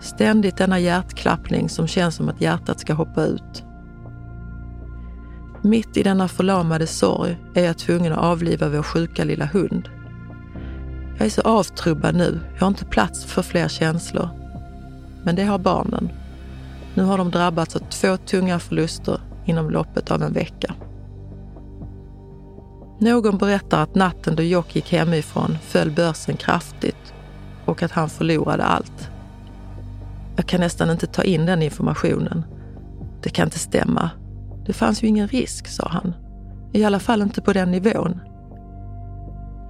Ständigt 0.00 0.56
denna 0.56 0.78
hjärtklappning 0.78 1.68
som 1.68 1.86
känns 1.86 2.14
som 2.14 2.28
att 2.28 2.40
hjärtat 2.40 2.80
ska 2.80 2.94
hoppa 2.94 3.22
ut. 3.22 3.64
Mitt 5.68 5.96
i 5.96 6.02
denna 6.02 6.28
förlamade 6.28 6.86
sorg 6.86 7.38
är 7.54 7.64
jag 7.64 7.78
tvungen 7.78 8.12
att 8.12 8.18
avliva 8.18 8.68
vår 8.68 8.82
sjuka 8.82 9.24
lilla 9.24 9.44
hund. 9.44 9.88
Jag 11.18 11.26
är 11.26 11.30
så 11.30 11.40
avtrubbad 11.40 12.14
nu. 12.14 12.40
Jag 12.54 12.60
har 12.60 12.68
inte 12.68 12.84
plats 12.84 13.24
för 13.24 13.42
fler 13.42 13.68
känslor. 13.68 14.28
Men 15.24 15.36
det 15.36 15.44
har 15.44 15.58
barnen. 15.58 16.10
Nu 16.94 17.02
har 17.02 17.18
de 17.18 17.30
drabbats 17.30 17.76
av 17.76 17.80
två 17.80 18.16
tunga 18.16 18.58
förluster 18.58 19.20
inom 19.46 19.70
loppet 19.70 20.10
av 20.10 20.22
en 20.22 20.32
vecka. 20.32 20.74
Någon 23.00 23.38
berättar 23.38 23.82
att 23.82 23.94
natten 23.94 24.36
då 24.36 24.42
Jock 24.42 24.76
gick 24.76 24.92
hemifrån 24.92 25.58
föll 25.62 25.90
börsen 25.90 26.36
kraftigt 26.36 27.14
och 27.64 27.82
att 27.82 27.92
han 27.92 28.08
förlorade 28.08 28.64
allt. 28.64 29.10
Jag 30.36 30.46
kan 30.46 30.60
nästan 30.60 30.90
inte 30.90 31.06
ta 31.06 31.22
in 31.22 31.46
den 31.46 31.62
informationen. 31.62 32.44
Det 33.22 33.30
kan 33.30 33.46
inte 33.46 33.58
stämma. 33.58 34.10
Det 34.68 34.74
fanns 34.74 35.02
ju 35.02 35.08
ingen 35.08 35.28
risk, 35.28 35.66
sa 35.66 35.88
han. 35.90 36.14
I 36.72 36.84
alla 36.84 36.98
fall 36.98 37.22
inte 37.22 37.40
på 37.40 37.52
den 37.52 37.70
nivån. 37.70 38.20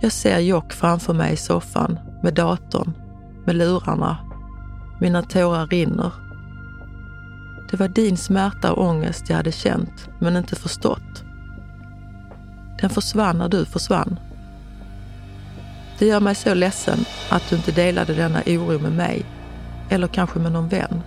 Jag 0.00 0.12
ser 0.12 0.38
Jock 0.38 0.72
framför 0.72 1.14
mig 1.14 1.32
i 1.32 1.36
soffan 1.36 1.98
med 2.22 2.34
datorn, 2.34 2.92
med 3.46 3.56
lurarna. 3.56 4.18
Mina 5.00 5.22
tårar 5.22 5.66
rinner. 5.66 6.12
Det 7.70 7.76
var 7.76 7.88
din 7.88 8.16
smärta 8.16 8.72
och 8.72 8.84
ångest 8.84 9.24
jag 9.28 9.36
hade 9.36 9.52
känt, 9.52 10.08
men 10.18 10.36
inte 10.36 10.56
förstått. 10.56 11.24
Den 12.80 12.90
försvann 12.90 13.38
när 13.38 13.48
du 13.48 13.64
försvann. 13.64 14.18
Det 15.98 16.06
gör 16.06 16.20
mig 16.20 16.34
så 16.34 16.54
ledsen 16.54 16.98
att 17.30 17.50
du 17.50 17.56
inte 17.56 17.72
delade 17.72 18.14
denna 18.14 18.42
oro 18.46 18.78
med 18.78 18.92
mig, 18.92 19.24
eller 19.88 20.06
kanske 20.06 20.38
med 20.38 20.52
någon 20.52 20.68
vän. 20.68 21.02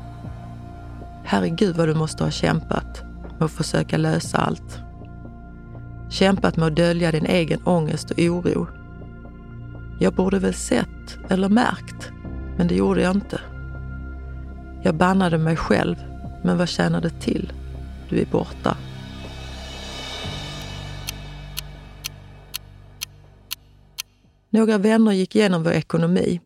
Herregud 1.23 1.75
vad 1.75 1.87
du 1.87 1.93
måste 1.93 2.23
ha 2.23 2.31
kämpat 2.31 3.10
med 3.41 3.45
att 3.45 3.51
försöka 3.51 3.97
lösa 3.97 4.37
allt. 4.37 4.79
Kämpat 6.09 6.57
med 6.57 6.67
att 6.67 6.75
dölja 6.75 7.11
din 7.11 7.25
egen 7.25 7.63
ångest 7.63 8.11
och 8.11 8.19
oro. 8.19 8.67
Jag 9.99 10.13
borde 10.13 10.39
väl 10.39 10.53
sett 10.53 11.19
eller 11.29 11.49
märkt, 11.49 12.11
men 12.57 12.67
det 12.67 12.75
gjorde 12.75 13.01
jag 13.01 13.15
inte. 13.15 13.41
Jag 14.83 14.95
bannade 14.95 15.37
mig 15.37 15.55
själv, 15.55 15.95
men 16.43 16.57
vad 16.57 16.69
tjänar 16.69 17.01
det 17.01 17.21
till? 17.21 17.53
Du 18.09 18.19
är 18.19 18.25
borta. 18.25 18.77
Några 24.49 24.77
vänner 24.77 25.11
gick 25.11 25.35
igenom 25.35 25.63
vår 25.63 25.71
ekonomi. 25.71 26.41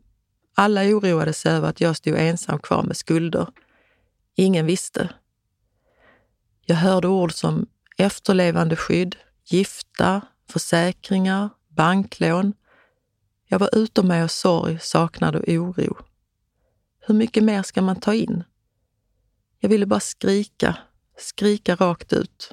Alla 0.55 0.81
oroade 0.81 1.33
sig 1.33 1.51
över 1.51 1.69
att 1.69 1.81
jag 1.81 1.95
stod 1.95 2.15
ensam 2.17 2.59
kvar 2.59 2.83
med 2.83 2.97
skulder. 2.97 3.47
Ingen 4.35 4.65
visste. 4.65 5.09
Jag 6.67 6.75
hörde 6.75 7.07
ord 7.07 7.33
som 7.33 7.67
efterlevandeskydd, 7.97 9.15
gifta, 9.45 10.21
försäkringar, 10.49 11.49
banklån. 11.67 12.53
Jag 13.47 13.59
var 13.59 13.69
utom 13.77 14.07
mig 14.07 14.21
av 14.21 14.27
sorg, 14.27 14.79
saknad 14.81 15.35
och 15.35 15.49
oro. 15.49 15.97
Hur 16.99 17.15
mycket 17.15 17.43
mer 17.43 17.63
ska 17.63 17.81
man 17.81 17.99
ta 17.99 18.13
in? 18.13 18.43
Jag 19.59 19.69
ville 19.69 19.85
bara 19.85 19.99
skrika, 19.99 20.77
skrika 21.17 21.75
rakt 21.75 22.13
ut. 22.13 22.51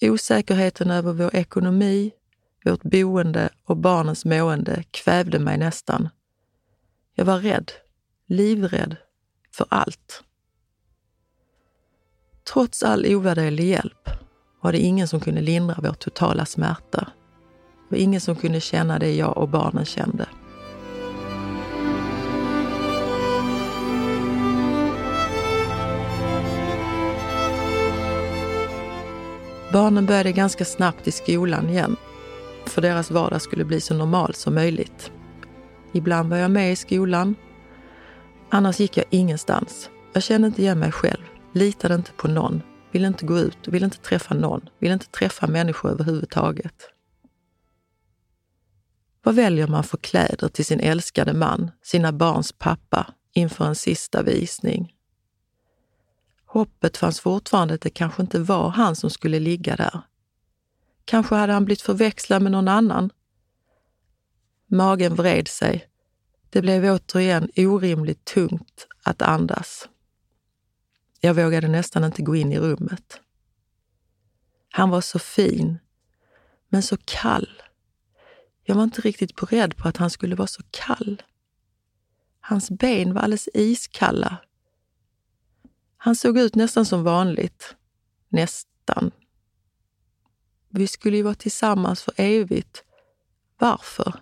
Osäkerheten 0.00 0.90
över 0.90 1.12
vår 1.12 1.36
ekonomi, 1.36 2.12
vårt 2.64 2.82
boende 2.82 3.48
och 3.64 3.76
barnens 3.76 4.24
mående 4.24 4.84
kvävde 4.90 5.38
mig 5.38 5.58
nästan. 5.58 6.08
Jag 7.14 7.24
var 7.24 7.38
rädd, 7.38 7.72
livrädd 8.26 8.96
för 9.52 9.66
allt. 9.70 10.24
Trots 12.52 12.82
all 12.82 13.06
ovärderlig 13.06 13.64
hjälp 13.64 14.10
var 14.60 14.72
det 14.72 14.78
ingen 14.78 15.08
som 15.08 15.20
kunde 15.20 15.40
lindra 15.40 15.76
vår 15.82 15.92
totala 15.92 16.46
smärta. 16.46 17.08
Det 17.88 17.96
var 17.96 17.98
ingen 17.98 18.20
som 18.20 18.36
kunde 18.36 18.60
känna 18.60 18.98
det 18.98 19.14
jag 19.14 19.38
och 19.38 19.48
barnen 19.48 19.84
kände. 19.84 20.26
Barnen 29.72 30.06
började 30.06 30.32
ganska 30.32 30.64
snabbt 30.64 31.08
i 31.08 31.12
skolan 31.12 31.68
igen, 31.68 31.96
för 32.66 32.82
deras 32.82 33.10
vardag 33.10 33.42
skulle 33.42 33.64
bli 33.64 33.80
så 33.80 33.94
normal 33.94 34.34
som 34.34 34.54
möjligt. 34.54 35.12
Ibland 35.92 36.30
var 36.30 36.36
jag 36.36 36.50
med 36.50 36.72
i 36.72 36.76
skolan, 36.76 37.34
annars 38.50 38.80
gick 38.80 38.96
jag 38.96 39.06
ingenstans. 39.10 39.90
Jag 40.12 40.22
kände 40.22 40.46
inte 40.46 40.62
igen 40.62 40.78
mig 40.78 40.92
själv, 40.92 41.22
litade 41.54 41.94
inte 41.94 42.12
på 42.12 42.28
någon, 42.28 42.62
ville 42.92 43.06
inte 43.06 43.26
gå 43.26 43.38
ut, 43.38 43.68
ville 43.68 43.84
inte 43.84 43.98
träffa 43.98 44.34
någon, 44.34 44.68
ville 44.78 44.94
inte 44.94 45.06
träffa 45.10 45.46
människor 45.46 45.90
överhuvudtaget. 45.90 46.74
Vad 49.22 49.34
väljer 49.34 49.66
man 49.66 49.84
för 49.84 49.98
kläder 49.98 50.48
till 50.48 50.64
sin 50.64 50.80
älskade 50.80 51.32
man, 51.32 51.70
sina 51.82 52.12
barns 52.12 52.52
pappa, 52.52 53.14
inför 53.32 53.64
en 53.64 53.74
sista 53.74 54.22
visning? 54.22 54.94
Hoppet 56.46 56.96
fanns 56.96 57.20
fortfarande 57.20 57.74
att 57.74 57.80
det 57.80 57.90
kanske 57.90 58.22
inte 58.22 58.38
var 58.38 58.68
han 58.68 58.96
som 58.96 59.10
skulle 59.10 59.40
ligga 59.40 59.76
där. 59.76 60.00
Kanske 61.04 61.34
hade 61.34 61.52
han 61.52 61.64
blivit 61.64 61.82
förväxlad 61.82 62.42
med 62.42 62.52
någon 62.52 62.68
annan. 62.68 63.10
Magen 64.66 65.14
vred 65.14 65.48
sig. 65.48 65.88
Det 66.50 66.60
blev 66.60 66.84
återigen 66.84 67.48
orimligt 67.56 68.24
tungt 68.24 68.86
att 69.02 69.22
andas. 69.22 69.88
Jag 71.24 71.34
vågade 71.34 71.68
nästan 71.68 72.04
inte 72.04 72.22
gå 72.22 72.36
in 72.36 72.52
i 72.52 72.58
rummet. 72.58 73.20
Han 74.70 74.90
var 74.90 75.00
så 75.00 75.18
fin, 75.18 75.78
men 76.68 76.82
så 76.82 76.96
kall. 77.04 77.62
Jag 78.64 78.74
var 78.74 78.84
inte 78.84 79.00
riktigt 79.00 79.36
beredd 79.36 79.76
på 79.76 79.88
att 79.88 79.96
han 79.96 80.10
skulle 80.10 80.36
vara 80.36 80.48
så 80.48 80.62
kall. 80.70 81.22
Hans 82.40 82.70
ben 82.70 83.14
var 83.14 83.20
alldeles 83.20 83.48
iskalla 83.54 84.38
han 86.04 86.16
såg 86.16 86.38
ut 86.38 86.54
nästan 86.54 86.86
som 86.86 87.04
vanligt. 87.04 87.76
Nästan. 88.28 89.10
Vi 90.68 90.86
skulle 90.86 91.16
ju 91.16 91.22
vara 91.22 91.34
tillsammans 91.34 92.02
för 92.02 92.14
evigt. 92.16 92.84
Varför? 93.58 94.14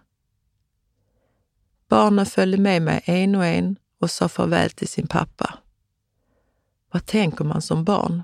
Barnen 1.88 2.26
följde 2.26 2.58
med 2.58 2.82
mig 2.82 3.02
en 3.04 3.34
och 3.34 3.44
en 3.44 3.76
och 4.00 4.10
sa 4.10 4.28
farväl 4.28 4.70
till 4.70 4.88
sin 4.88 5.06
pappa. 5.06 5.58
Vad 6.92 7.06
tänker 7.06 7.44
man 7.44 7.62
som 7.62 7.84
barn? 7.84 8.22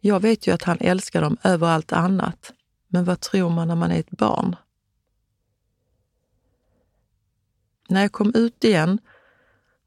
Jag 0.00 0.20
vet 0.20 0.46
ju 0.46 0.54
att 0.54 0.62
han 0.62 0.78
älskar 0.80 1.22
dem 1.22 1.36
över 1.42 1.66
allt 1.66 1.92
annat, 1.92 2.52
men 2.88 3.04
vad 3.04 3.20
tror 3.20 3.50
man 3.50 3.68
när 3.68 3.74
man 3.74 3.90
är 3.90 4.00
ett 4.00 4.10
barn? 4.10 4.56
När 7.88 8.00
jag 8.00 8.12
kom 8.12 8.32
ut 8.34 8.64
igen 8.64 8.98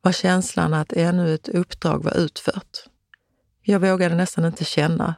var 0.01 0.11
känslan 0.11 0.73
att 0.73 0.93
ännu 0.93 1.33
ett 1.33 1.49
uppdrag 1.49 2.03
var 2.03 2.17
utfört. 2.17 2.77
Jag 3.61 3.79
vågade 3.79 4.15
nästan 4.15 4.45
inte 4.45 4.65
känna. 4.65 5.15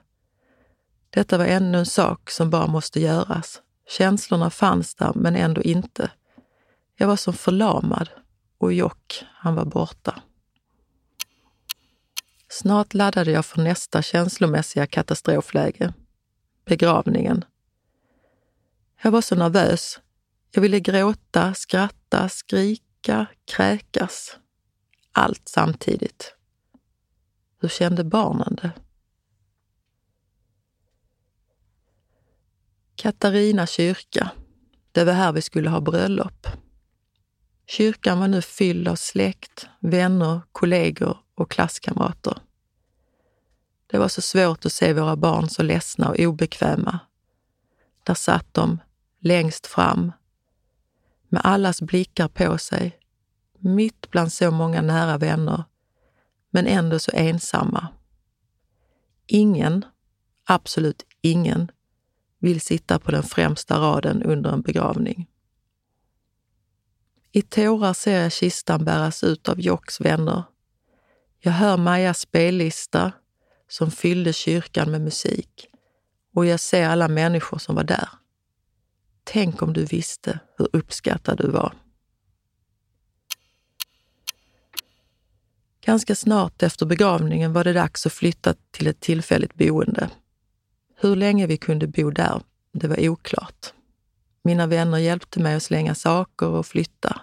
Detta 1.09 1.37
var 1.37 1.45
ännu 1.45 1.77
en 1.77 1.85
sak 1.85 2.29
som 2.31 2.49
bara 2.49 2.67
måste 2.67 2.99
göras. 2.99 3.61
Känslorna 3.89 4.49
fanns 4.49 4.95
där, 4.95 5.11
men 5.15 5.35
ändå 5.35 5.61
inte. 5.61 6.11
Jag 6.97 7.07
var 7.07 7.15
som 7.15 7.33
förlamad 7.33 8.09
och 8.57 8.73
Jock, 8.73 9.25
han 9.33 9.55
var 9.55 9.65
borta. 9.65 10.21
Snart 12.49 12.93
laddade 12.93 13.31
jag 13.31 13.45
för 13.45 13.61
nästa 13.61 14.01
känslomässiga 14.01 14.87
katastrofläge. 14.87 15.93
Begravningen. 16.65 17.45
Jag 19.01 19.11
var 19.11 19.21
så 19.21 19.35
nervös. 19.35 19.99
Jag 20.51 20.61
ville 20.61 20.79
gråta, 20.79 21.53
skratta, 21.53 22.29
skrika, 22.29 23.25
kräkas 23.45 24.37
allt 25.17 25.47
samtidigt. 25.49 26.35
Hur 27.59 27.69
kände 27.69 28.03
barnen 28.03 28.55
det? 28.61 28.71
Katarina 32.95 33.67
kyrka. 33.67 34.31
Det 34.91 35.03
var 35.03 35.13
här 35.13 35.31
vi 35.31 35.41
skulle 35.41 35.69
ha 35.69 35.81
bröllop. 35.81 36.47
Kyrkan 37.69 38.19
var 38.19 38.27
nu 38.27 38.41
fylld 38.41 38.87
av 38.87 38.95
släkt, 38.95 39.67
vänner, 39.79 40.41
kollegor 40.51 41.17
och 41.35 41.51
klasskamrater. 41.51 42.37
Det 43.87 43.97
var 43.97 44.07
så 44.07 44.21
svårt 44.21 44.65
att 44.65 44.73
se 44.73 44.93
våra 44.93 45.15
barn 45.15 45.49
så 45.49 45.63
ledsna 45.63 46.09
och 46.09 46.19
obekväma. 46.19 46.99
Där 48.03 48.13
satt 48.13 48.53
de, 48.53 48.79
längst 49.19 49.67
fram, 49.67 50.11
med 51.29 51.41
allas 51.43 51.81
blickar 51.81 52.27
på 52.27 52.57
sig, 52.57 52.99
mitt 53.59 54.11
bland 54.11 54.33
så 54.33 54.51
många 54.51 54.81
nära 54.81 55.17
vänner, 55.17 55.63
men 56.49 56.67
ändå 56.67 56.99
så 56.99 57.11
ensamma. 57.13 57.87
Ingen, 59.27 59.85
absolut 60.45 61.05
ingen, 61.21 61.71
vill 62.39 62.61
sitta 62.61 62.99
på 62.99 63.11
den 63.11 63.23
främsta 63.23 63.79
raden 63.79 64.23
under 64.23 64.51
en 64.51 64.61
begravning. 64.61 65.27
I 67.37 67.41
tårar 67.41 67.93
ser 67.93 68.21
jag 68.21 68.31
kistan 68.31 68.85
bäras 68.85 69.23
ut 69.23 69.49
av 69.49 69.61
Jocks 69.61 70.01
vänner. 70.01 70.43
Jag 71.39 71.51
hör 71.51 71.77
Majas 71.77 72.19
spellista 72.19 73.11
som 73.69 73.91
fyllde 73.91 74.33
kyrkan 74.33 74.91
med 74.91 75.01
musik 75.01 75.67
och 76.33 76.45
jag 76.45 76.59
ser 76.59 76.89
alla 76.89 77.07
människor 77.07 77.57
som 77.57 77.75
var 77.75 77.83
där. 77.83 78.09
Tänk 79.23 79.61
om 79.61 79.73
du 79.73 79.85
visste 79.85 80.39
hur 80.57 80.69
uppskattad 80.73 81.37
du 81.37 81.49
var. 81.49 81.73
Ganska 85.81 86.15
snart 86.15 86.63
efter 86.63 86.85
begravningen 86.85 87.53
var 87.53 87.63
det 87.63 87.73
dags 87.73 88.05
att 88.05 88.13
flytta 88.13 88.55
till 88.71 88.87
ett 88.87 88.99
tillfälligt 88.99 89.53
boende. 89.53 90.09
Hur 90.95 91.15
länge 91.15 91.47
vi 91.47 91.57
kunde 91.57 91.87
bo 91.87 92.11
där, 92.11 92.41
det 92.71 92.87
var 92.87 93.09
oklart. 93.09 93.73
Mina 94.43 94.67
vänner 94.67 94.97
hjälpte 94.97 95.39
mig 95.39 95.55
att 95.55 95.63
slänga 95.63 95.95
saker 95.95 96.47
och 96.47 96.65
flytta. 96.65 97.21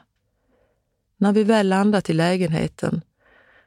När 1.16 1.32
vi 1.32 1.44
väl 1.44 1.68
landat 1.68 2.10
i 2.10 2.12
lägenheten 2.12 3.02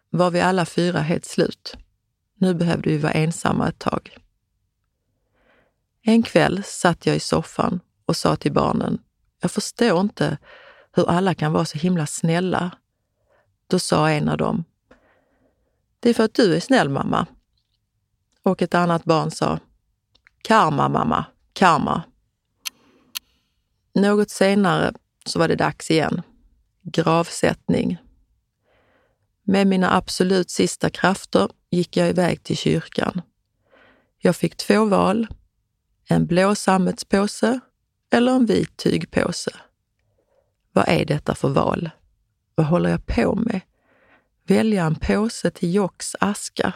var 0.09 0.31
vi 0.31 0.41
alla 0.41 0.65
fyra 0.65 0.99
helt 0.99 1.25
slut. 1.25 1.77
Nu 2.35 2.53
behövde 2.53 2.89
vi 2.89 2.97
vara 2.97 3.13
ensamma 3.13 3.69
ett 3.69 3.79
tag. 3.79 4.17
En 6.01 6.23
kväll 6.23 6.63
satt 6.63 7.05
jag 7.05 7.15
i 7.15 7.19
soffan 7.19 7.79
och 8.05 8.15
sa 8.15 8.35
till 8.35 8.53
barnen, 8.53 9.01
jag 9.41 9.51
förstår 9.51 10.01
inte 10.01 10.37
hur 10.93 11.09
alla 11.09 11.33
kan 11.33 11.53
vara 11.53 11.65
så 11.65 11.77
himla 11.77 12.07
snälla. 12.07 12.71
Då 13.67 13.79
sa 13.79 14.09
en 14.09 14.29
av 14.29 14.37
dem, 14.37 14.63
det 15.99 16.09
är 16.09 16.13
för 16.13 16.23
att 16.23 16.33
du 16.33 16.55
är 16.55 16.59
snäll 16.59 16.89
mamma. 16.89 17.27
Och 18.43 18.61
ett 18.61 18.75
annat 18.75 19.03
barn 19.03 19.31
sa, 19.31 19.59
karma 20.41 20.89
mamma, 20.89 21.25
karma. 21.53 22.03
Något 23.93 24.29
senare 24.29 24.93
så 25.25 25.39
var 25.39 25.47
det 25.47 25.55
dags 25.55 25.91
igen. 25.91 26.21
Gravsättning. 26.91 27.97
Med 29.43 29.67
mina 29.67 29.95
absolut 29.95 30.49
sista 30.49 30.89
krafter 30.89 31.49
gick 31.71 31.97
jag 31.97 32.09
iväg 32.09 32.43
till 32.43 32.57
kyrkan. 32.57 33.21
Jag 34.17 34.35
fick 34.35 34.55
två 34.55 34.85
val. 34.85 35.27
En 36.09 36.25
blå 36.25 36.55
sammetspåse 36.55 37.59
eller 38.11 38.31
en 38.31 38.45
vit 38.45 38.77
tygpåse. 38.77 39.51
Vad 40.71 40.85
är 40.87 41.05
detta 41.05 41.35
för 41.35 41.49
val? 41.49 41.89
Vad 42.55 42.65
håller 42.65 42.89
jag 42.89 43.05
på 43.05 43.35
med? 43.35 43.61
Välja 44.43 44.85
en 44.85 44.95
påse 44.95 45.51
till 45.51 45.75
Jocks 45.75 46.15
aska? 46.19 46.73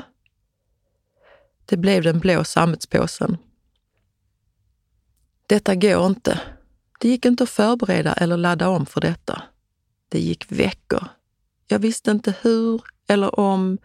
Det 1.66 1.78
blev 1.78 2.04
den 2.04 2.20
blå 2.20 2.44
sammetspåsen. 2.44 3.38
Detta 5.48 5.76
går 5.76 6.06
inte. 6.06 6.42
Det 7.00 7.08
gick 7.08 7.26
inte 7.26 7.44
att 7.44 7.50
förbereda 7.50 8.14
eller 8.14 8.38
ladda 8.38 8.70
om 8.70 8.86
för 8.86 9.02
detta. 9.02 9.44
Det 10.12 10.20
gick 10.20 10.52
veckor. 10.52 11.08
Jag 11.68 11.80
visste 11.80 12.12
inte 12.12 12.36
hur 12.42 12.82
eller 13.08 13.40
om, 13.40 13.78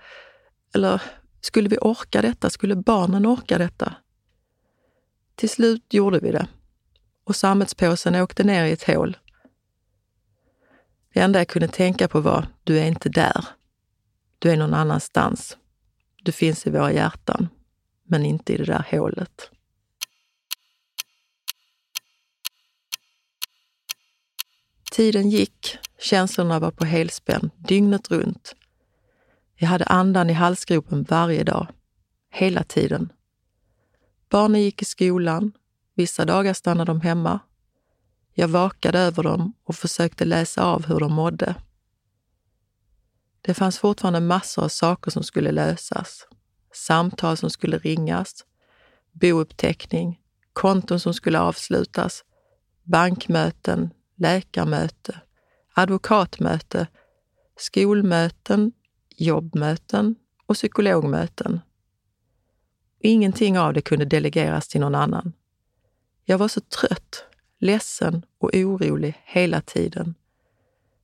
eller 0.75 1.03
skulle 1.41 1.69
vi 1.69 1.79
orka 1.81 2.23
detta? 2.23 2.51
Skulle 2.51 2.77
barnen 2.77 3.27
orka 3.27 3.59
detta? 3.59 3.95
Till 5.35 5.49
slut 5.49 5.95
gjorde 5.95 6.19
vi 6.19 6.33
det 6.33 6.49
och 7.25 7.37
sammetspåsen 7.37 8.15
åkte 8.15 8.45
ner 8.45 8.65
i 8.65 8.73
ett 8.73 8.87
hål. 8.87 9.17
Det 11.13 11.21
enda 11.21 11.39
jag 11.39 11.49
kunde 11.49 11.69
tänka 11.69 12.09
på 12.09 12.21
var, 12.21 12.47
du 12.65 12.79
är 12.79 12.87
inte 12.87 13.09
där. 13.09 13.45
Du 14.39 14.51
är 14.51 14.57
någon 14.57 14.75
annanstans. 14.75 15.57
Du 16.23 16.33
finns 16.33 16.67
i 16.67 16.71
våra 16.71 16.93
hjärtan, 16.93 17.49
men 18.05 18.25
inte 18.25 18.53
i 18.53 18.57
det 18.57 18.65
där 18.65 18.87
hålet. 18.91 19.51
Tiden 24.97 25.31
gick, 25.31 25.79
känslorna 25.99 26.59
var 26.59 26.71
på 26.71 26.85
helspänn 26.85 27.51
dygnet 27.57 28.11
runt. 28.11 28.55
Jag 29.55 29.69
hade 29.69 29.85
andan 29.85 30.31
i 30.31 30.33
halsgropen 30.33 31.03
varje 31.03 31.45
dag, 31.45 31.67
hela 32.31 32.63
tiden. 32.63 33.13
Barnen 34.31 34.63
gick 34.63 34.83
i 34.83 34.85
skolan, 34.85 35.53
vissa 35.95 36.25
dagar 36.25 36.55
stannade 36.55 36.91
de 36.91 37.01
hemma. 37.01 37.41
Jag 38.35 38.49
vakade 38.49 38.99
över 38.99 39.23
dem 39.23 39.53
och 39.65 39.77
försökte 39.77 40.25
läsa 40.25 40.65
av 40.65 40.87
hur 40.87 41.01
de 41.01 41.13
mådde. 41.13 41.55
Det 43.41 43.55
fanns 43.55 43.79
fortfarande 43.79 44.21
massor 44.21 44.65
av 44.65 44.69
saker 44.69 45.11
som 45.11 45.23
skulle 45.23 45.53
lösas. 45.53 46.27
Samtal 46.73 47.37
som 47.37 47.51
skulle 47.51 47.79
ringas, 47.79 48.45
bouppteckning, 49.13 50.21
konton 50.53 51.01
som 51.01 51.15
skulle 51.15 51.41
avslutas, 51.41 52.25
bankmöten, 52.85 53.91
läkarmöte, 54.17 55.21
advokatmöte, 55.75 56.87
skolmöten, 57.57 58.73
jobbmöten 59.17 60.15
och 60.47 60.55
psykologmöten. 60.55 61.61
Ingenting 63.01 63.59
av 63.59 63.73
det 63.73 63.81
kunde 63.81 64.05
delegeras 64.05 64.69
till 64.69 64.81
någon 64.81 64.95
annan. 64.95 65.33
Jag 66.25 66.39
var 66.39 66.49
så 66.49 66.61
trött, 66.61 67.25
ledsen 67.61 68.23
och 68.39 68.55
orolig 68.55 69.23
hela 69.25 69.61
tiden. 69.61 70.15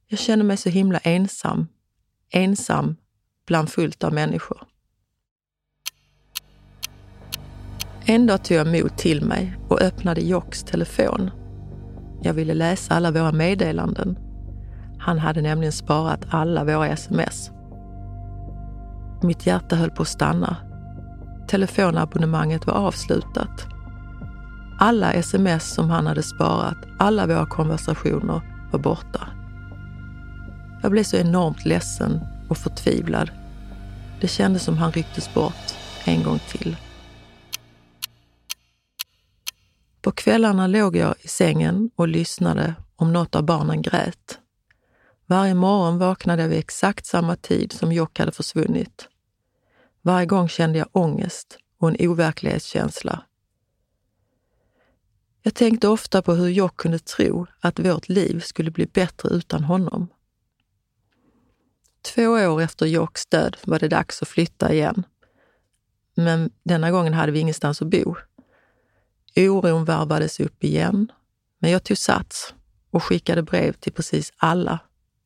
Jag 0.06 0.18
kände 0.18 0.44
mig 0.44 0.56
så 0.56 0.68
himla 0.68 0.98
ensam. 0.98 1.66
Ensam 2.30 2.96
bland 3.46 3.70
fullt 3.70 4.04
av 4.04 4.12
människor. 4.12 4.66
En 8.06 8.26
dag 8.26 8.44
tog 8.44 8.56
jag 8.56 8.66
mod 8.66 8.96
till 8.96 9.24
mig 9.24 9.56
och 9.68 9.80
öppnade 9.80 10.20
Jocks 10.20 10.62
telefon 10.62 11.30
jag 12.22 12.34
ville 12.34 12.54
läsa 12.54 12.94
alla 12.94 13.10
våra 13.10 13.32
meddelanden. 13.32 14.18
Han 14.98 15.18
hade 15.18 15.42
nämligen 15.42 15.72
sparat 15.72 16.26
alla 16.30 16.64
våra 16.64 16.88
sms. 16.88 17.50
Mitt 19.22 19.46
hjärta 19.46 19.76
höll 19.76 19.90
på 19.90 20.02
att 20.02 20.08
stanna. 20.08 20.56
Telefonabonnemanget 21.48 22.66
var 22.66 22.74
avslutat. 22.74 23.66
Alla 24.78 25.12
sms 25.12 25.74
som 25.74 25.90
han 25.90 26.06
hade 26.06 26.22
sparat, 26.22 26.76
alla 26.98 27.26
våra 27.26 27.46
konversationer 27.46 28.40
var 28.72 28.78
borta. 28.78 29.28
Jag 30.82 30.90
blev 30.90 31.02
så 31.02 31.16
enormt 31.16 31.64
ledsen 31.64 32.20
och 32.48 32.58
förtvivlad. 32.58 33.30
Det 34.20 34.28
kändes 34.28 34.62
som 34.62 34.78
han 34.78 34.92
rycktes 34.92 35.34
bort 35.34 35.74
en 36.04 36.22
gång 36.22 36.40
till. 36.48 36.76
På 40.02 40.12
kvällarna 40.12 40.66
låg 40.66 40.96
jag 40.96 41.14
i 41.20 41.28
sängen 41.28 41.90
och 41.96 42.08
lyssnade 42.08 42.74
om 42.96 43.12
något 43.12 43.34
av 43.34 43.42
barnen 43.42 43.82
grät. 43.82 44.38
Varje 45.26 45.54
morgon 45.54 45.98
vaknade 45.98 46.42
jag 46.42 46.48
vid 46.48 46.58
exakt 46.58 47.06
samma 47.06 47.36
tid 47.36 47.72
som 47.72 47.92
Jock 47.92 48.18
hade 48.18 48.32
försvunnit. 48.32 49.08
Varje 50.02 50.26
gång 50.26 50.48
kände 50.48 50.78
jag 50.78 50.88
ångest 50.92 51.58
och 51.78 51.88
en 51.88 52.08
overklighetskänsla. 52.08 53.22
Jag 55.42 55.54
tänkte 55.54 55.88
ofta 55.88 56.22
på 56.22 56.34
hur 56.34 56.48
Jock 56.48 56.76
kunde 56.76 56.98
tro 56.98 57.46
att 57.60 57.78
vårt 57.78 58.08
liv 58.08 58.40
skulle 58.40 58.70
bli 58.70 58.86
bättre 58.86 59.28
utan 59.28 59.64
honom. 59.64 60.08
Två 62.14 62.22
år 62.28 62.62
efter 62.62 62.86
Jocks 62.86 63.26
död 63.26 63.56
var 63.64 63.78
det 63.78 63.88
dags 63.88 64.22
att 64.22 64.28
flytta 64.28 64.72
igen. 64.72 65.04
Men 66.14 66.50
denna 66.62 66.90
gången 66.90 67.14
hade 67.14 67.32
vi 67.32 67.38
ingenstans 67.38 67.82
att 67.82 67.88
bo. 67.88 68.16
Oron 69.36 69.84
varvades 69.84 70.40
upp 70.40 70.64
igen, 70.64 71.12
men 71.58 71.70
jag 71.70 71.84
tog 71.84 71.98
sats 71.98 72.54
och 72.90 73.02
skickade 73.02 73.42
brev 73.42 73.72
till 73.72 73.92
precis 73.92 74.32
alla 74.36 74.78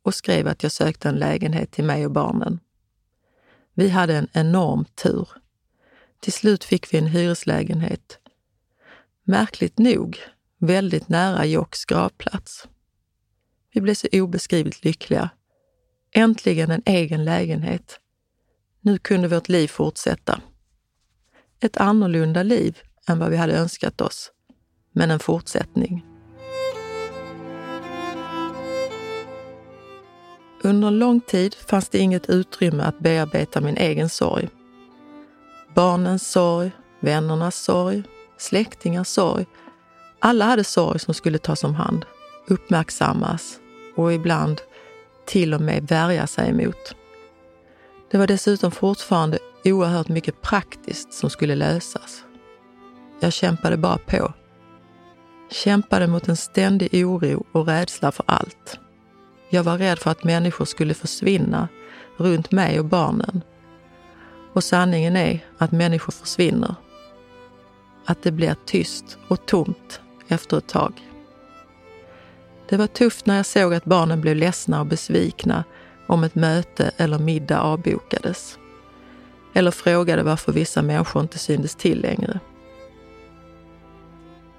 och 0.02 0.14
skrev 0.14 0.48
att 0.48 0.62
jag 0.62 0.72
sökte 0.72 1.08
en 1.08 1.14
lägenhet 1.14 1.70
till 1.70 1.84
mig 1.84 2.04
och 2.04 2.12
barnen. 2.12 2.60
Vi 3.74 3.88
hade 3.88 4.16
en 4.16 4.28
enorm 4.32 4.84
tur. 4.84 5.28
Till 6.20 6.32
slut 6.32 6.64
fick 6.64 6.94
vi 6.94 6.98
en 6.98 7.06
hyreslägenhet. 7.06 8.18
Märkligt 9.24 9.78
nog 9.78 10.18
väldigt 10.58 11.08
nära 11.08 11.44
Jocks 11.44 11.84
gravplats. 11.84 12.68
Vi 13.72 13.80
blev 13.80 13.94
så 13.94 14.08
obeskrivligt 14.12 14.84
lyckliga. 14.84 15.30
Äntligen 16.14 16.70
en 16.70 16.82
egen 16.86 17.24
lägenhet. 17.24 18.00
Nu 18.80 18.98
kunde 18.98 19.28
vårt 19.28 19.48
liv 19.48 19.68
fortsätta. 19.68 20.40
Ett 21.60 21.76
annorlunda 21.76 22.42
liv 22.42 22.78
än 23.08 23.18
vad 23.18 23.30
vi 23.30 23.36
hade 23.36 23.58
önskat 23.58 24.00
oss, 24.00 24.30
men 24.92 25.10
en 25.10 25.18
fortsättning. 25.18 26.04
Under 30.62 30.90
lång 30.90 31.20
tid 31.20 31.54
fanns 31.54 31.88
det 31.88 31.98
inget 31.98 32.30
utrymme 32.30 32.82
att 32.82 32.98
bearbeta 32.98 33.61
min 33.61 33.76
egen 33.76 34.09
sorg. 34.09 34.48
Barnens 35.74 36.30
sorg, 36.30 36.70
vännernas 37.00 37.57
sorg, 37.57 38.02
släktingars 38.38 39.09
sorg. 39.09 39.46
Alla 40.18 40.44
hade 40.44 40.64
sorg 40.64 40.98
som 40.98 41.14
skulle 41.14 41.38
tas 41.38 41.64
om 41.64 41.74
hand, 41.74 42.04
uppmärksammas 42.48 43.61
och 43.96 44.12
ibland 44.12 44.61
till 45.26 45.54
och 45.54 45.61
med 45.61 45.88
värja 45.88 46.26
sig 46.26 46.48
emot. 46.48 46.96
Det 48.11 48.18
var 48.18 48.26
dessutom 48.26 48.70
fortfarande 48.70 49.38
oerhört 49.64 50.09
mycket 50.09 50.42
praktiskt 50.42 51.12
som 51.12 51.30
skulle 51.30 51.54
lösas. 51.54 52.26
Jag 53.20 53.32
kämpade 53.32 53.76
bara 53.76 53.98
på. 53.98 54.32
Kämpade 55.50 56.06
mot 56.06 56.28
en 56.28 56.36
ständig 56.36 57.06
oro 57.06 57.46
och 57.52 57.66
rädsla 57.66 58.12
för 58.12 58.24
allt. 58.28 58.78
Jag 59.50 59.64
var 59.64 59.78
rädd 59.78 59.98
för 59.98 60.10
att 60.10 60.24
människor 60.24 60.64
skulle 60.64 60.94
försvinna 60.94 61.68
runt 62.16 62.50
mig 62.50 62.78
och 62.78 62.84
barnen. 62.84 63.42
Och 64.52 64.64
sanningen 64.64 65.16
är 65.16 65.44
att 65.58 65.72
människor 65.72 66.12
försvinner. 66.12 66.74
Att 68.04 68.22
det 68.22 68.32
blir 68.32 68.56
tyst 68.64 69.18
och 69.28 69.46
tomt 69.46 70.00
efter 70.28 70.58
ett 70.58 70.68
tag. 70.68 70.92
Det 72.68 72.76
var 72.76 72.86
tufft 72.86 73.26
när 73.26 73.36
jag 73.36 73.46
såg 73.46 73.74
att 73.74 73.84
barnen 73.84 74.20
blev 74.20 74.36
ledsna 74.36 74.80
och 74.80 74.86
besvikna 74.86 75.64
om 76.06 76.24
ett 76.24 76.34
möte 76.34 76.90
eller 76.96 77.18
middag 77.18 77.60
avbokades. 77.60 78.58
Eller 79.54 79.70
frågade 79.70 80.22
varför 80.22 80.52
vissa 80.52 80.82
människor 80.82 81.22
inte 81.22 81.38
syntes 81.38 81.74
till 81.74 82.00
längre. 82.00 82.40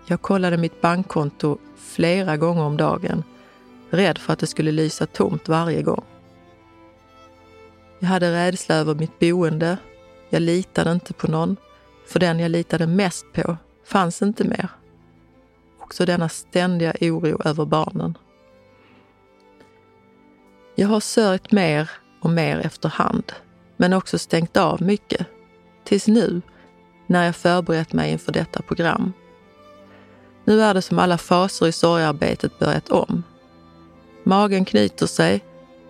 Jag 0.10 0.22
kollade 0.22 0.58
mitt 0.58 0.82
bankkonto 0.82 1.58
flera 1.78 2.38
gånger 2.38 2.64
om 2.64 2.78
dagen, 2.78 3.24
rädd 3.90 4.18
för 4.18 4.34
att 4.34 4.40
det 4.40 4.48
skulle 4.48 4.72
lysa 4.72 5.06
tomt 5.06 5.48
varje 5.48 5.82
gång. 5.82 6.04
Jag 8.00 8.08
hade 8.08 8.32
rädsla 8.32 8.76
över 8.76 8.96
mitt 8.96 9.20
boende. 9.20 9.78
Jag 10.30 10.42
litade 10.42 10.92
inte 10.92 11.14
på 11.14 11.32
någon, 11.32 11.58
för 12.08 12.20
den 12.20 12.40
jag 12.40 12.52
litade 12.52 12.88
mest 12.88 13.26
på 13.34 13.58
fanns 13.86 14.22
inte 14.22 14.44
mer. 14.44 14.70
Också 15.80 16.06
denna 16.06 16.30
ständiga 16.30 16.94
oro 17.02 17.42
över 17.46 17.66
barnen. 17.66 18.18
Jag 20.76 20.88
har 20.88 21.00
sörjt 21.00 21.52
mer 21.52 21.90
och 22.22 22.30
mer 22.30 22.60
efterhand, 22.60 23.32
men 23.78 23.94
också 23.94 24.20
stängt 24.20 24.58
av 24.58 24.82
mycket. 24.82 25.28
Tills 25.84 26.08
nu, 26.08 26.42
när 27.08 27.26
jag 27.26 27.36
förberett 27.36 27.94
mig 27.94 28.12
inför 28.12 28.32
detta 28.32 28.62
program. 28.62 29.14
Nu 30.48 30.62
är 30.62 30.74
det 30.74 30.82
som 30.82 31.00
alla 31.00 31.18
faser 31.18 31.68
i 31.68 31.72
sorgarbetet 31.72 32.60
börjat 32.60 32.90
om. 32.90 33.24
Magen 34.24 34.66
knyter 34.66 35.06
sig, 35.06 35.44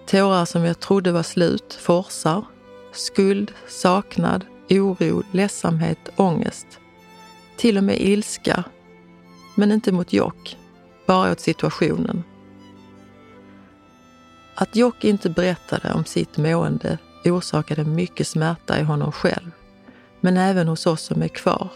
tårar 0.05 0.45
som 0.45 0.63
jag 0.63 0.79
trodde 0.79 1.11
var 1.11 1.23
slut 1.23 1.73
forsar. 1.73 2.45
Skuld, 2.91 3.51
saknad, 3.67 4.45
oro, 4.69 5.23
ledsamhet, 5.31 6.09
ångest. 6.15 6.67
Till 7.57 7.77
och 7.77 7.83
med 7.83 8.01
ilska. 8.01 8.63
Men 9.55 9.71
inte 9.71 9.91
mot 9.91 10.13
Jock, 10.13 10.57
bara 11.05 11.31
åt 11.31 11.39
situationen. 11.39 12.23
Att 14.55 14.75
Jock 14.75 15.03
inte 15.03 15.29
berättade 15.29 15.93
om 15.93 16.05
sitt 16.05 16.37
mående 16.37 16.97
orsakade 17.25 17.83
mycket 17.83 18.27
smärta 18.27 18.79
i 18.79 18.83
honom 18.83 19.11
själv, 19.11 19.51
men 20.21 20.37
även 20.37 20.67
hos 20.67 20.85
oss 20.85 21.01
som 21.01 21.21
är 21.21 21.27
kvar. 21.27 21.69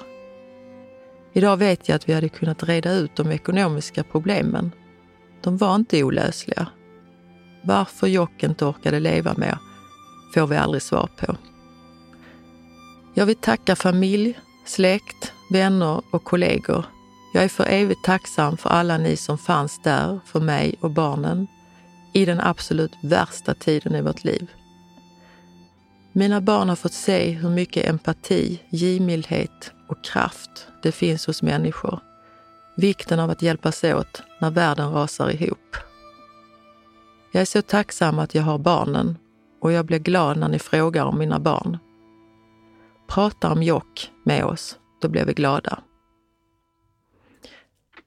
Idag 1.34 1.57
vet 1.57 1.89
jag 1.89 1.95
att 1.95 2.09
vi 2.09 2.13
hade 2.13 2.29
kunnat 2.29 2.63
reda 2.63 2.93
ut 2.93 3.15
de 3.15 3.32
ekonomiska 3.32 4.03
problemen. 4.03 4.71
De 5.41 5.57
var 5.57 5.75
inte 5.75 6.03
olösliga. 6.03 6.67
Varför 7.63 8.07
Jock 8.07 8.43
inte 8.43 8.65
orkade 8.65 8.99
leva 8.99 9.34
mer 9.38 9.57
får 10.34 10.47
vi 10.47 10.57
aldrig 10.57 10.82
svar 10.82 11.09
på. 11.17 11.36
Jag 13.13 13.25
vill 13.25 13.36
tacka 13.36 13.75
familj, 13.75 14.39
släkt, 14.65 15.34
vänner 15.51 16.01
och 16.11 16.23
kollegor. 16.23 16.86
Jag 17.34 17.43
är 17.43 17.49
för 17.49 17.65
evigt 17.69 18.03
tacksam 18.03 18.57
för 18.57 18.69
alla 18.69 18.97
ni 18.97 19.17
som 19.17 19.38
fanns 19.38 19.79
där 19.84 20.19
för 20.25 20.39
mig 20.39 20.75
och 20.79 20.91
barnen 20.91 21.47
i 22.13 22.25
den 22.25 22.39
absolut 22.39 22.91
värsta 23.03 23.53
tiden 23.53 23.95
i 23.95 24.01
vårt 24.01 24.23
liv. 24.23 24.47
Mina 26.11 26.41
barn 26.41 26.69
har 26.69 26.75
fått 26.75 26.93
se 26.93 27.32
hur 27.32 27.49
mycket 27.49 27.89
empati, 27.89 28.61
givmildhet 28.69 29.71
och 29.91 30.03
kraft 30.03 30.67
det 30.81 30.91
finns 30.91 31.27
hos 31.27 31.41
människor. 31.41 31.99
Vikten 32.75 33.19
av 33.19 33.29
att 33.29 33.41
hjälpas 33.41 33.83
åt 33.83 34.23
när 34.39 34.51
världen 34.51 34.91
rasar 34.91 35.29
ihop. 35.29 35.77
Jag 37.31 37.41
är 37.41 37.45
så 37.45 37.61
tacksam 37.61 38.19
att 38.19 38.35
jag 38.35 38.43
har 38.43 38.57
barnen 38.57 39.17
och 39.61 39.71
jag 39.71 39.85
blir 39.85 39.99
glad 39.99 40.37
när 40.37 40.47
ni 40.47 40.59
frågar 40.59 41.05
om 41.05 41.19
mina 41.19 41.39
barn. 41.39 41.77
Prata 43.07 43.51
om 43.51 43.63
Jock 43.63 44.11
med 44.23 44.45
oss, 44.45 44.77
då 45.01 45.07
blir 45.07 45.25
vi 45.25 45.33
glada. 45.33 45.83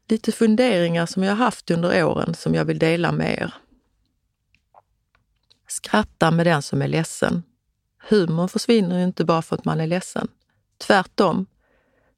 Lite 0.09 0.33
funderingar 0.33 1.07
som 1.07 1.23
jag 1.23 1.37
haft 1.37 1.71
under 1.71 2.05
åren 2.05 2.35
som 2.35 2.55
jag 2.55 2.65
vill 2.65 2.79
dela 2.79 3.13
med 3.13 3.39
er. 3.39 3.55
Skratta 5.69 6.31
med 6.31 6.47
den 6.47 6.63
som 6.63 6.83
är 6.83 6.89
ledsen. 6.89 7.43
Humorn 8.09 8.49
försvinner 8.49 8.99
ju 8.99 9.05
inte 9.05 9.25
bara 9.25 9.43
för 9.43 9.57
att 9.57 9.65
man 9.65 9.81
är 9.81 9.87
ledsen. 9.87 10.29
Tvärtom. 10.79 11.47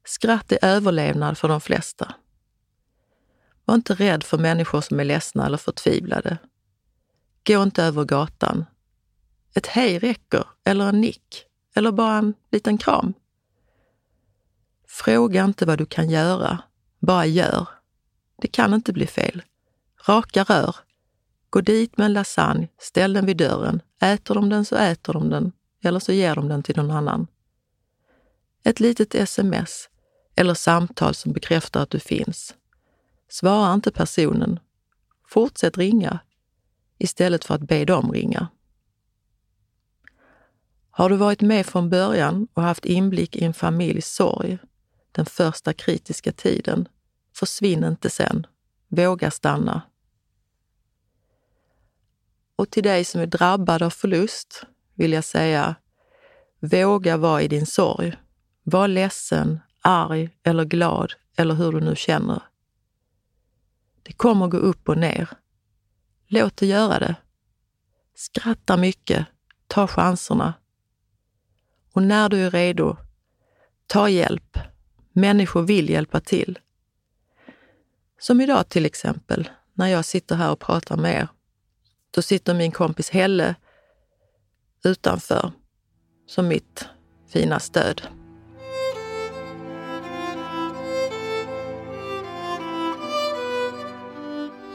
Skratt 0.07 0.53
är 0.53 0.59
överlevnad 0.63 1.39
för 1.39 1.49
de 1.49 1.61
flesta. 1.61 2.15
Var 3.65 3.75
inte 3.75 3.95
rädd 3.95 4.25
för 4.25 4.39
människor 4.39 4.81
som 4.81 5.01
är 5.01 5.05
ledsna 5.05 5.47
eller 5.47 5.57
förtvivlade. 5.57 6.39
Gå 7.47 7.63
inte 7.63 7.85
över 7.85 8.05
gatan. 8.05 8.65
Ett 9.55 9.67
hej 9.67 9.99
räcker, 9.99 10.45
eller 10.65 10.89
en 10.89 11.01
nick, 11.01 11.47
eller 11.75 11.93
bara 11.93 12.19
en 12.19 12.35
liten 12.51 12.79
kram. 12.79 13.15
Fråga 14.89 15.45
inte 15.45 15.67
vad 15.67 15.79
du 15.79 15.87
kan 15.87 16.11
göra, 16.11 16.59
bara 16.99 17.27
gör. 17.27 17.69
Det 18.37 18.49
kan 18.49 18.75
inte 18.75 18.93
bli 18.93 19.07
fel. 19.07 19.43
Raka 20.09 20.45
rör, 20.45 20.77
Gå 21.51 21.61
dit 21.61 21.97
med 21.97 22.05
en 22.05 22.13
lasagne, 22.13 22.69
ställ 22.79 23.13
den 23.13 23.27
vid 23.27 23.37
dörren. 23.37 23.81
Äter 24.01 24.35
de 24.35 24.49
den 24.49 24.65
så 24.65 24.77
äter 24.77 25.13
de 25.13 25.29
den, 25.31 25.53
eller 25.83 26.01
så 26.01 26.13
ger 26.13 26.35
de 26.35 26.49
den 26.49 26.63
till 26.63 26.77
någon 26.77 26.91
annan. 26.91 27.27
Ett 28.65 28.81
litet 28.81 29.15
sms 29.15 29.89
eller 30.37 30.55
samtal 30.55 31.15
som 31.15 31.33
bekräftar 31.33 31.83
att 31.83 31.91
du 31.91 32.01
finns. 32.01 32.55
Svara 33.29 33.75
inte 33.75 33.91
personen. 33.91 34.61
Fortsätt 35.29 35.79
ringa 35.79 36.19
istället 36.99 37.45
för 37.45 37.55
att 37.55 37.69
be 37.69 37.85
dem 37.85 38.13
ringa. 38.13 38.49
Har 40.91 41.11
du 41.11 41.17
varit 41.17 41.41
med 41.41 41.67
från 41.67 41.91
början 41.91 42.49
och 42.55 42.63
haft 42.63 42.85
inblick 42.85 43.37
i 43.37 43.45
en 43.45 43.55
familjs 43.55 44.07
sorg, 44.07 44.59
den 45.13 45.27
första 45.27 45.73
kritiska 45.73 46.33
tiden, 46.33 46.89
försvinn 47.35 47.85
inte 47.85 48.11
sen. 48.11 48.47
Våga 48.89 49.31
stanna. 49.31 49.83
Och 52.57 52.71
till 52.71 52.83
dig 52.83 53.05
som 53.05 53.21
är 53.21 53.27
drabbad 53.27 53.83
av 53.83 53.91
förlust 53.91 54.63
vill 54.95 55.13
jag 55.13 55.25
säga, 55.25 55.75
våga 56.61 57.17
vara 57.17 57.43
i 57.43 57.49
din 57.49 57.67
sorg. 57.67 58.17
Var 58.63 58.89
ledsen, 58.89 59.61
arg 59.87 60.31
eller 60.43 60.65
glad 60.65 61.13
eller 61.37 61.55
hur 61.55 61.73
du 61.73 61.81
nu 61.81 61.97
känner. 61.97 62.43
Det 64.03 64.13
kommer 64.13 64.47
gå 64.47 64.57
upp 64.57 64.89
och 64.89 64.99
ner. 64.99 65.29
Låt 66.27 66.57
det 66.57 66.67
göra 66.67 66.99
det. 66.99 67.15
Skratta 68.15 68.77
mycket, 68.77 69.27
ta 69.67 69.87
chanserna. 69.87 70.55
Och 71.93 72.03
när 72.03 72.29
du 72.29 72.47
är 72.47 72.51
redo, 72.51 72.97
ta 73.87 74.09
hjälp. 74.09 74.59
Människor 75.13 75.63
vill 75.63 75.91
hjälpa 75.91 76.21
till. 76.21 76.59
Som 78.19 78.41
idag 78.41 78.69
till 78.69 78.87
exempel, 78.87 79.51
när 79.75 79.87
jag 79.87 80.05
sitter 80.05 80.37
här 80.37 80.51
och 80.51 80.61
pratar 80.61 80.97
med 80.97 81.15
er. 81.15 81.29
Då 82.11 82.23
sitter 82.23 82.55
min 82.55 82.73
kompis 82.73 83.11
Helle 83.11 83.55
utanför 84.85 85.53
som 86.27 86.49
mitt 86.49 86.89
fina 87.29 87.61
stöd. 87.61 88.26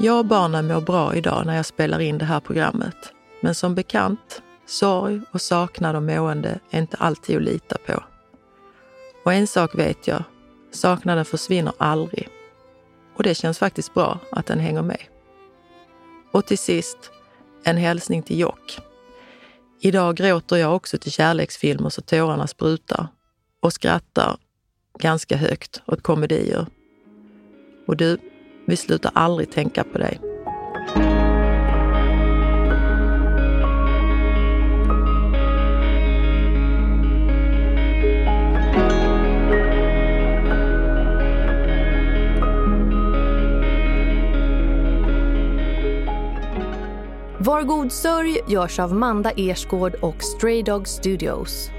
Jag 0.04 0.20
och 0.20 0.26
barnen 0.26 0.68
mår 0.68 0.82
bra 0.82 1.16
idag 1.16 1.45
när 1.45 1.56
jag 1.56 1.66
spelar 1.66 1.99
in 1.99 2.18
det 2.18 2.26
här 2.26 2.39
programmet. 2.39 2.95
Men 3.41 3.56
som 3.56 3.76
bekant, 3.76 4.41
sorg 4.66 5.22
och 5.32 5.41
saknad 5.41 5.95
och 5.95 6.04
mående 6.04 6.60
är 6.70 6.80
inte 6.80 6.97
alltid 6.97 7.38
att 7.38 7.43
lita 7.43 7.78
på. 7.86 8.04
Och 9.26 9.34
en 9.34 9.47
sak 9.47 9.76
vet 9.76 10.08
jag, 10.08 10.24
saknaden 10.72 11.26
försvinner 11.26 11.74
aldrig. 11.78 12.28
Och 13.16 13.24
det 13.24 13.36
känns 13.36 13.60
faktiskt 13.60 13.93
bra 13.93 14.20
att 14.32 14.45
den 14.45 14.60
hänger 14.60 14.82
med. 14.82 15.02
Och 16.32 16.45
till 16.45 16.58
sist, 16.58 17.12
en 17.64 17.78
hälsning 17.78 18.24
till 18.24 18.39
Jock. 18.39 18.80
Idag 19.82 20.16
gråter 20.16 20.58
jag 20.58 20.76
också 20.76 20.97
till 20.97 21.12
kärleksfilmer 21.12 21.89
så 21.89 22.02
tårarna 22.02 22.47
sprutar 22.47 23.08
och 23.60 23.74
skrattar 23.74 24.38
ganska 24.99 25.38
högt 25.38 25.82
åt 25.86 26.04
komedier. 26.04 26.66
Och 27.88 27.97
du, 27.97 28.18
vi 28.66 28.76
slutar 28.76 29.12
aldrig 29.16 29.51
tänka 29.51 29.84
på 29.84 29.97
dig. 29.97 30.20
Var 47.43 47.64
god 47.64 47.91
sörj 47.91 48.39
görs 48.47 48.80
av 48.80 48.93
Manda 48.95 49.32
Ersgård 49.32 49.93
och 50.01 50.24
Stray 50.24 50.64
Dog 50.64 50.88
Studios. 50.88 51.70